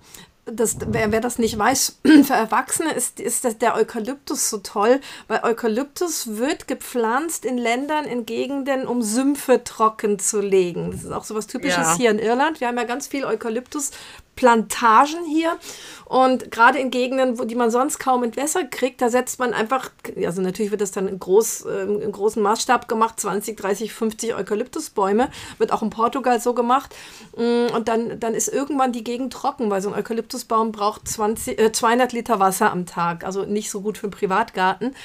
[0.45, 5.41] das, wer, wer, das nicht weiß, für Erwachsene ist, ist der Eukalyptus so toll, weil
[5.43, 10.91] Eukalyptus wird gepflanzt in Ländern, in Gegenden, um Sümpfe trocken zu legen.
[10.91, 11.95] Das ist auch so was Typisches ja.
[11.95, 12.59] hier in Irland.
[12.59, 13.91] Wir haben ja ganz viel Eukalyptus
[14.35, 15.57] Plantagen hier.
[16.05, 19.89] Und gerade in Gegenden, wo die man sonst kaum Entwässer kriegt, da setzt man einfach,
[20.23, 24.35] also natürlich wird das dann in, groß, äh, in großen Maßstab gemacht, 20, 30, 50
[24.35, 26.93] Eukalyptusbäume, wird auch in Portugal so gemacht.
[27.35, 31.59] Mm, und dann, dann ist irgendwann die Gegend trocken, weil so ein Eukalyptusbaum braucht 20,
[31.59, 34.95] äh, 200 Liter Wasser am Tag, also nicht so gut für einen Privatgarten.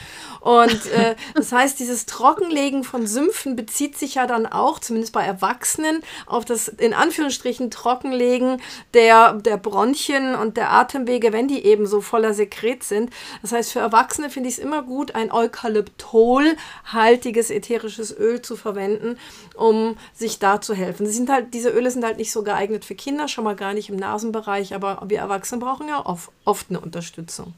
[0.41, 5.25] Und äh, das heißt, dieses Trockenlegen von Sümpfen bezieht sich ja dann auch, zumindest bei
[5.25, 8.61] Erwachsenen, auf das in Anführungsstrichen Trockenlegen
[8.93, 13.11] der der, Bronchien und der Atemwege, wenn die eben so voller Sekret sind.
[13.43, 19.19] Das heißt, für Erwachsene finde ich es immer gut, ein Eukalyptol-haltiges ätherisches Öl zu verwenden,
[19.55, 21.07] um sich da zu helfen.
[21.07, 23.75] Sie sind halt, diese Öle sind halt nicht so geeignet für Kinder, schon mal gar
[23.75, 27.55] nicht im Nasenbereich, aber wir Erwachsene brauchen ja oft, oft eine Unterstützung.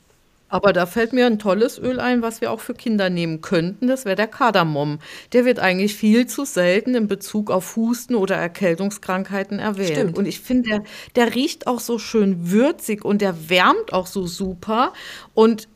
[0.50, 3.86] Aber da fällt mir ein tolles Öl ein, was wir auch für Kinder nehmen könnten.
[3.86, 4.98] Das wäre der Kardamom.
[5.32, 9.90] Der wird eigentlich viel zu selten in Bezug auf Husten oder Erkältungskrankheiten erwähnt.
[9.90, 10.18] Stimmt.
[10.18, 10.82] Und ich finde, der,
[11.14, 14.92] der riecht auch so schön würzig und der wärmt auch so super.
[15.34, 15.68] Und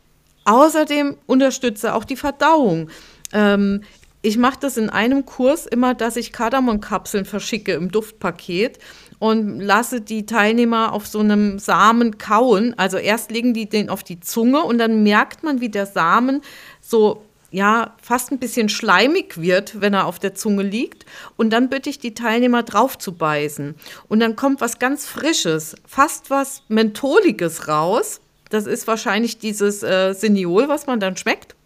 [0.45, 2.91] außerdem unterstützt er auch die Verdauung.
[3.33, 3.83] Ähm,
[4.23, 8.79] ich mache das in einem Kurs immer, dass ich Kardamomkapseln verschicke im Duftpaket
[9.25, 12.75] und lasse die Teilnehmer auf so einem Samen kauen.
[12.77, 16.43] Also erst legen die den auf die Zunge und dann merkt man, wie der Samen
[16.83, 21.07] so ja, fast ein bisschen schleimig wird, wenn er auf der Zunge liegt.
[21.39, 23.77] Und dann bitte ich die Teilnehmer drauf zu beißen.
[24.09, 28.21] Und dann kommt was ganz Frisches, fast was Mentholiges raus.
[28.51, 31.57] Das ist wahrscheinlich dieses äh, Seniol, was man dann schmeckt.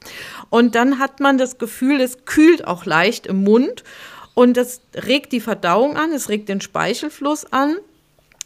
[0.49, 3.83] Und dann hat man das Gefühl, es kühlt auch leicht im Mund.
[4.39, 7.77] Und das regt die Verdauung an, es regt den Speichelfluss an.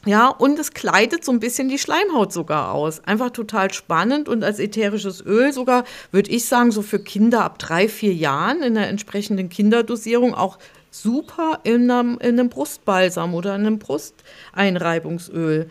[0.07, 3.05] Ja, und es kleidet so ein bisschen die Schleimhaut sogar aus.
[3.05, 7.59] Einfach total spannend und als ätherisches Öl sogar, würde ich sagen, so für Kinder ab
[7.59, 10.59] drei, vier Jahren in der entsprechenden Kinderdosierung auch
[10.91, 15.69] super in einem, in einem Brustbalsam oder in einem Brusteinreibungsöl.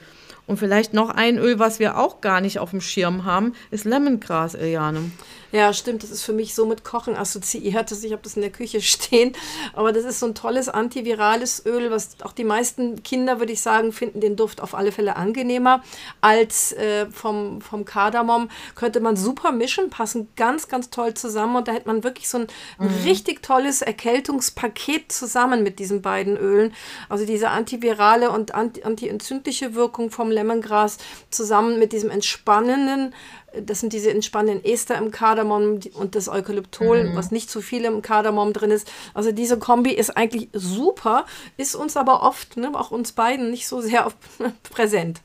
[0.52, 3.86] Und vielleicht noch ein Öl, was wir auch gar nicht auf dem Schirm haben, ist
[3.86, 5.10] Lemongras, Eliane.
[5.52, 6.04] Ja, stimmt.
[6.04, 7.66] Das ist für mich so mit Kochen assoziiert.
[7.66, 9.34] Ich habe das in der Küche stehen.
[9.74, 13.62] Aber das ist so ein tolles antivirales Öl, was auch die meisten Kinder, würde ich
[13.62, 15.84] sagen, finden den Duft auf alle Fälle angenehmer
[16.22, 18.50] als äh, vom, vom Kardamom.
[18.76, 21.58] Könnte man super mischen, passen ganz, ganz toll zusammen.
[21.58, 22.48] Und da hätte man wirklich so ein
[22.80, 22.88] mhm.
[23.04, 26.74] richtig tolles Erkältungspaket zusammen mit diesen beiden Ölen.
[27.10, 30.98] Also diese antivirale und anti antientzündliche Wirkung vom Lemongras
[31.30, 33.14] zusammen mit diesem entspannenden
[33.54, 37.16] das sind diese entspannenden Ester im Kardamom und das Eukalyptol, mhm.
[37.16, 38.90] was nicht zu viel im Kardamom drin ist.
[39.14, 41.26] Also diese Kombi ist eigentlich super,
[41.58, 44.10] ist uns aber oft, ne, auch uns beiden, nicht so sehr
[44.64, 45.22] präsent.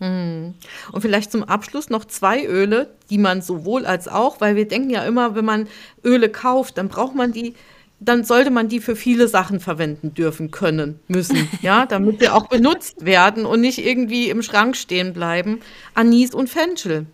[0.00, 0.54] Mhm.
[0.92, 4.90] Und vielleicht zum Abschluss noch zwei Öle, die man sowohl als auch, weil wir denken
[4.90, 5.68] ja immer, wenn man
[6.04, 7.54] Öle kauft, dann braucht man die
[8.00, 12.48] dann sollte man die für viele Sachen verwenden dürfen können, müssen, ja, damit sie auch
[12.48, 15.60] benutzt werden und nicht irgendwie im Schrank stehen bleiben.
[15.94, 17.06] Anis und Fenchel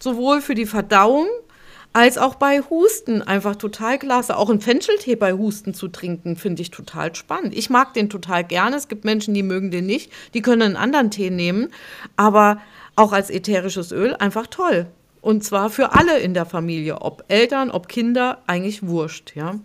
[0.00, 1.28] sowohl für die Verdauung
[1.92, 4.36] als auch bei Husten einfach total klasse.
[4.36, 7.54] Auch einen Fencheltee bei Husten zu trinken, finde ich total spannend.
[7.54, 8.76] Ich mag den total gerne.
[8.76, 10.10] Es gibt Menschen, die mögen den nicht.
[10.32, 11.68] Die können einen anderen Tee nehmen.
[12.16, 12.60] Aber
[12.96, 14.86] auch als ätherisches Öl einfach toll.
[15.20, 19.56] Und zwar für alle in der Familie, ob Eltern, ob Kinder, eigentlich wurscht, ja.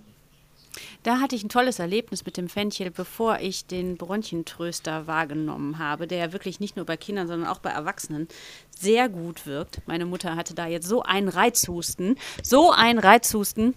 [1.08, 6.06] Da hatte ich ein tolles Erlebnis mit dem Fenchel, bevor ich den Bronchientröster wahrgenommen habe,
[6.06, 8.28] der ja wirklich nicht nur bei Kindern, sondern auch bei Erwachsenen
[8.78, 9.80] sehr gut wirkt.
[9.86, 13.74] Meine Mutter hatte da jetzt so einen Reizhusten, so einen Reizhusten,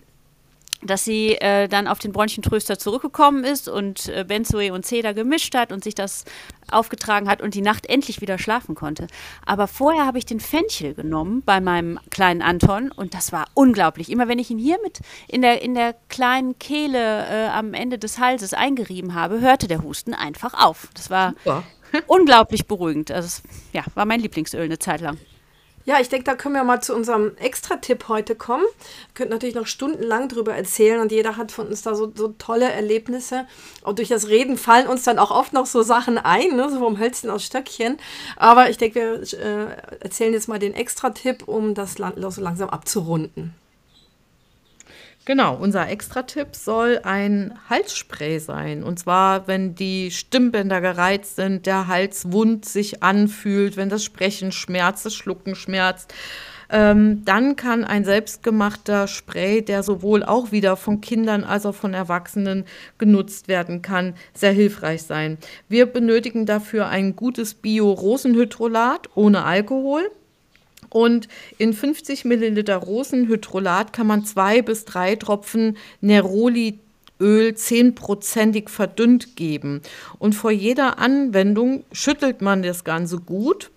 [0.82, 5.54] dass sie äh, dann auf den Bronchientröster zurückgekommen ist und äh, Benzoe und Cedar gemischt
[5.54, 6.24] hat und sich das
[6.70, 9.06] aufgetragen hat und die Nacht endlich wieder schlafen konnte.
[9.44, 14.10] Aber vorher habe ich den Fenchel genommen bei meinem kleinen Anton und das war unglaublich.
[14.10, 17.98] Immer wenn ich ihn hier mit in der, in der kleinen Kehle äh, am Ende
[17.98, 20.88] des Halses eingerieben habe, hörte der Husten einfach auf.
[20.94, 21.34] Das war
[22.06, 23.10] unglaublich beruhigend.
[23.10, 25.18] Also, ja, war mein Lieblingsöl eine Zeit lang.
[25.86, 28.64] Ja, ich denke, da können wir mal zu unserem Extra-Tipp heute kommen.
[28.64, 32.28] Wir könnten natürlich noch stundenlang drüber erzählen und jeder hat von uns da so, so
[32.38, 33.46] tolle Erlebnisse.
[33.82, 36.68] Und durch das Reden fallen uns dann auch oft noch so Sachen ein, ne?
[36.70, 37.96] so vom Hölzchen aus Stöckchen.
[38.36, 43.54] Aber ich denke, wir äh, erzählen jetzt mal den Extra-Tipp, um das so langsam abzurunden.
[45.26, 48.82] Genau, unser Extra-Tipp soll ein Halsspray sein.
[48.82, 54.50] Und zwar, wenn die Stimmbänder gereizt sind, der Hals wund sich anfühlt, wenn das Sprechen
[54.50, 56.14] schmerzt, das Schlucken schmerzt.
[56.72, 61.94] Ähm, dann kann ein selbstgemachter Spray, der sowohl auch wieder von Kindern als auch von
[61.94, 62.64] Erwachsenen
[62.96, 65.36] genutzt werden kann, sehr hilfreich sein.
[65.68, 70.10] Wir benötigen dafür ein gutes Bio-Rosenhydrolat ohne Alkohol.
[70.90, 76.80] Und in 50 Milliliter Rosenhydrolat kann man zwei bis drei Tropfen Neroli
[77.20, 79.82] Öl zehnprozentig verdünnt geben.
[80.18, 83.70] Und vor jeder Anwendung schüttelt man das Ganze gut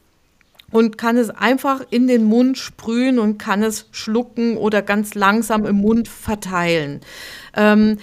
[0.71, 5.65] und kann es einfach in den Mund sprühen und kann es schlucken oder ganz langsam
[5.65, 7.01] im Mund verteilen.
[7.55, 7.97] Ähm,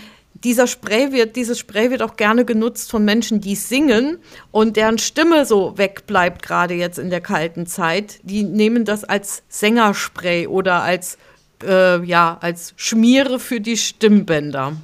[0.45, 4.18] dieser Spray wird, dieses Spray wird auch gerne genutzt von Menschen, die singen
[4.51, 8.20] und deren Stimme so wegbleibt, gerade jetzt in der kalten Zeit.
[8.22, 11.18] Die nehmen das als Sängerspray oder als,
[11.62, 14.76] äh, ja, als Schmiere für die Stimmbänder.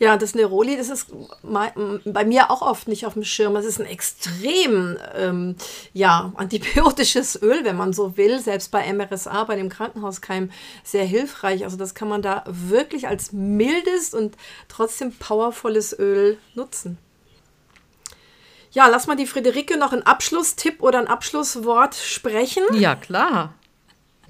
[0.00, 3.56] Ja, das Neroli, das ist bei mir auch oft nicht auf dem Schirm.
[3.56, 5.56] Es ist ein extrem ähm,
[5.92, 8.40] ja, antibiotisches Öl, wenn man so will.
[8.40, 10.50] Selbst bei MRSA, bei dem Krankenhauskeim,
[10.82, 11.64] sehr hilfreich.
[11.64, 14.36] Also das kann man da wirklich als mildes und
[14.68, 16.98] trotzdem powervolles Öl nutzen.
[18.72, 22.64] Ja, lass mal die Friederike noch einen Abschlusstipp oder ein Abschlusswort sprechen.
[22.72, 23.54] Ja, klar.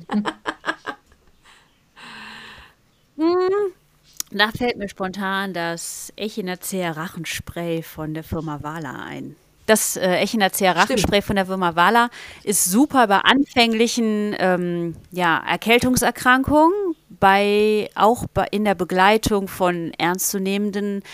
[3.16, 3.72] hm.
[4.36, 9.36] Da fällt mir spontan das Echinacea Rachenspray von der Firma Wala ein.
[9.66, 12.10] Das äh, Echinacea Rachenspray von der Firma Wala
[12.42, 21.04] ist super bei anfänglichen ähm, ja, Erkältungserkrankungen, bei, auch bei, in der Begleitung von ernstzunehmenden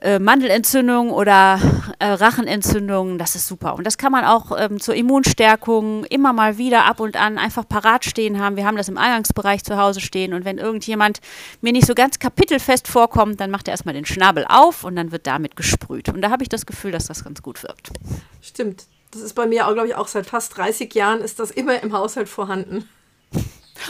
[0.00, 1.60] äh, Mandelentzündung oder
[1.98, 3.74] äh, Rachenentzündung, das ist super.
[3.74, 7.68] Und das kann man auch ähm, zur Immunstärkung immer mal wieder ab und an einfach
[7.68, 8.56] parat stehen haben.
[8.56, 11.20] Wir haben das im Eingangsbereich zu Hause stehen und wenn irgendjemand
[11.60, 15.12] mir nicht so ganz kapitelfest vorkommt, dann macht er erstmal den Schnabel auf und dann
[15.12, 16.08] wird damit gesprüht.
[16.08, 17.90] Und da habe ich das Gefühl, dass das ganz gut wirkt.
[18.40, 18.84] Stimmt.
[19.10, 21.82] Das ist bei mir auch, glaube ich, auch seit fast 30 Jahren ist das immer
[21.82, 22.88] im Haushalt vorhanden.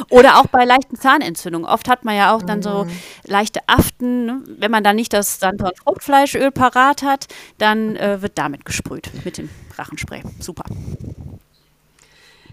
[0.09, 1.68] Oder auch bei leichten Zahnentzündungen.
[1.68, 2.91] Oft hat man ja auch dann so mhm.
[3.24, 4.26] leichte Aften.
[4.26, 4.43] Ne?
[4.47, 7.26] Wenn man dann nicht das Sanddorn Fruchtfleischöl parat hat,
[7.59, 10.22] dann äh, wird damit gesprüht mit dem Rachenspray.
[10.38, 10.64] Super.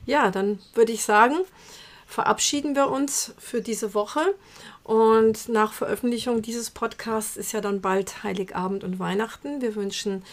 [0.06, 1.36] Ja, dann würde ich sagen,
[2.08, 4.22] verabschieden wir uns für diese Woche.
[4.84, 9.62] Und nach Veröffentlichung dieses Podcasts ist ja dann bald Heiligabend und Weihnachten.
[9.62, 10.24] Wir wünschen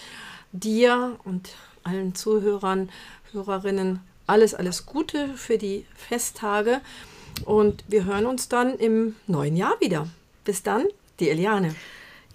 [0.52, 1.50] dir und
[1.82, 2.88] allen Zuhörern,
[3.32, 6.80] Hörerinnen alles, alles Gute für die Festtage
[7.44, 10.08] und wir hören uns dann im neuen Jahr wieder.
[10.44, 10.84] Bis dann,
[11.20, 11.74] die Eliane.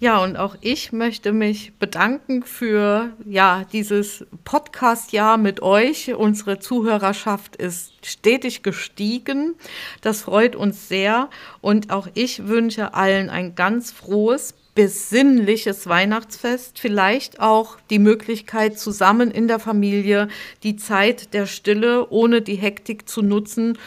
[0.02, 6.14] Ja, und auch ich möchte mich bedanken für ja, dieses Podcast-Jahr mit euch.
[6.14, 9.56] Unsere Zuhörerschaft ist stetig gestiegen.
[10.00, 11.30] Das freut uns sehr.
[11.60, 19.30] Und auch ich wünsche allen ein ganz frohes, besinnliches Weihnachtsfest, vielleicht auch die Möglichkeit, zusammen
[19.30, 20.30] in der Familie
[20.64, 23.78] die Zeit der Stille ohne die Hektik zu nutzen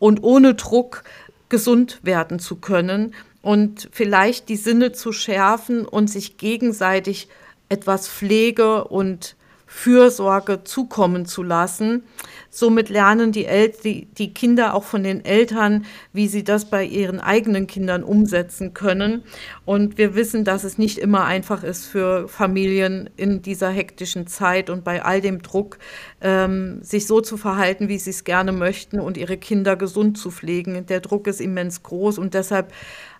[0.00, 1.04] und ohne Druck
[1.50, 7.28] gesund werden zu können und vielleicht die Sinne zu schärfen und sich gegenseitig
[7.68, 9.36] etwas Pflege und
[9.72, 12.02] Fürsorge zukommen zu lassen.
[12.50, 16.84] Somit lernen die, El die, die Kinder auch von den Eltern, wie sie das bei
[16.84, 19.22] ihren eigenen Kindern umsetzen können.
[19.64, 24.70] Und wir wissen, dass es nicht immer einfach ist für Familien in dieser hektischen Zeit
[24.70, 25.78] und bei all dem Druck,
[26.20, 30.32] ähm, sich so zu verhalten, wie sie es gerne möchten und ihre Kinder gesund zu
[30.32, 30.84] pflegen.
[30.86, 32.72] Der Druck ist immens groß und deshalb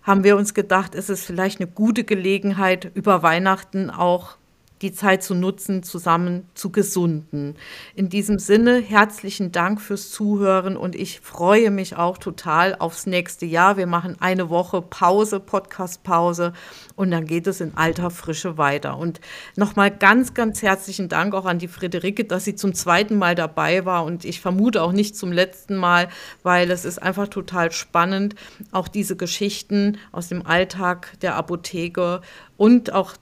[0.03, 4.35] haben wir uns gedacht, es ist vielleicht eine gute Gelegenheit, über Weihnachten auch
[4.81, 7.55] die Zeit zu nutzen, zusammen zu gesunden.
[7.95, 13.45] In diesem Sinne herzlichen Dank fürs Zuhören und ich freue mich auch total aufs nächste
[13.45, 13.77] Jahr.
[13.77, 16.53] Wir machen eine Woche Pause, Podcast-Pause
[16.95, 18.97] und dann geht es in alter Frische weiter.
[18.97, 19.21] Und
[19.55, 23.85] nochmal ganz, ganz herzlichen Dank auch an die Friederike, dass sie zum zweiten Mal dabei
[23.85, 26.09] war und ich vermute auch nicht zum letzten Mal,
[26.41, 28.35] weil es ist einfach total spannend,
[28.71, 32.21] auch diese Geschichten aus dem Alltag der Apotheke
[32.57, 33.13] und auch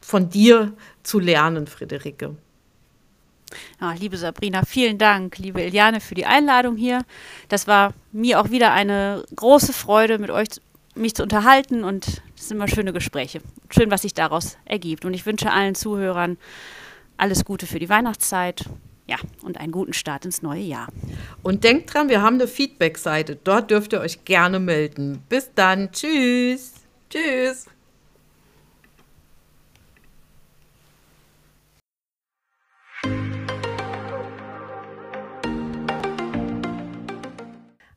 [0.00, 0.72] von dir
[1.02, 2.36] zu lernen, Friederike.
[3.80, 7.04] Ja, liebe Sabrina, vielen Dank, liebe Eliane, für die Einladung hier.
[7.48, 10.48] Das war mir auch wieder eine große Freude, mit euch
[10.94, 13.40] mich zu unterhalten und es sind immer schöne Gespräche.
[13.70, 15.04] Schön, was sich daraus ergibt.
[15.04, 16.36] Und ich wünsche allen Zuhörern
[17.16, 18.64] alles Gute für die Weihnachtszeit
[19.06, 20.88] Ja, und einen guten Start ins neue Jahr.
[21.42, 23.38] Und denkt dran, wir haben eine Feedback-Seite.
[23.42, 25.22] Dort dürft ihr euch gerne melden.
[25.28, 25.90] Bis dann.
[25.92, 26.74] Tschüss.
[27.08, 27.66] Tschüss.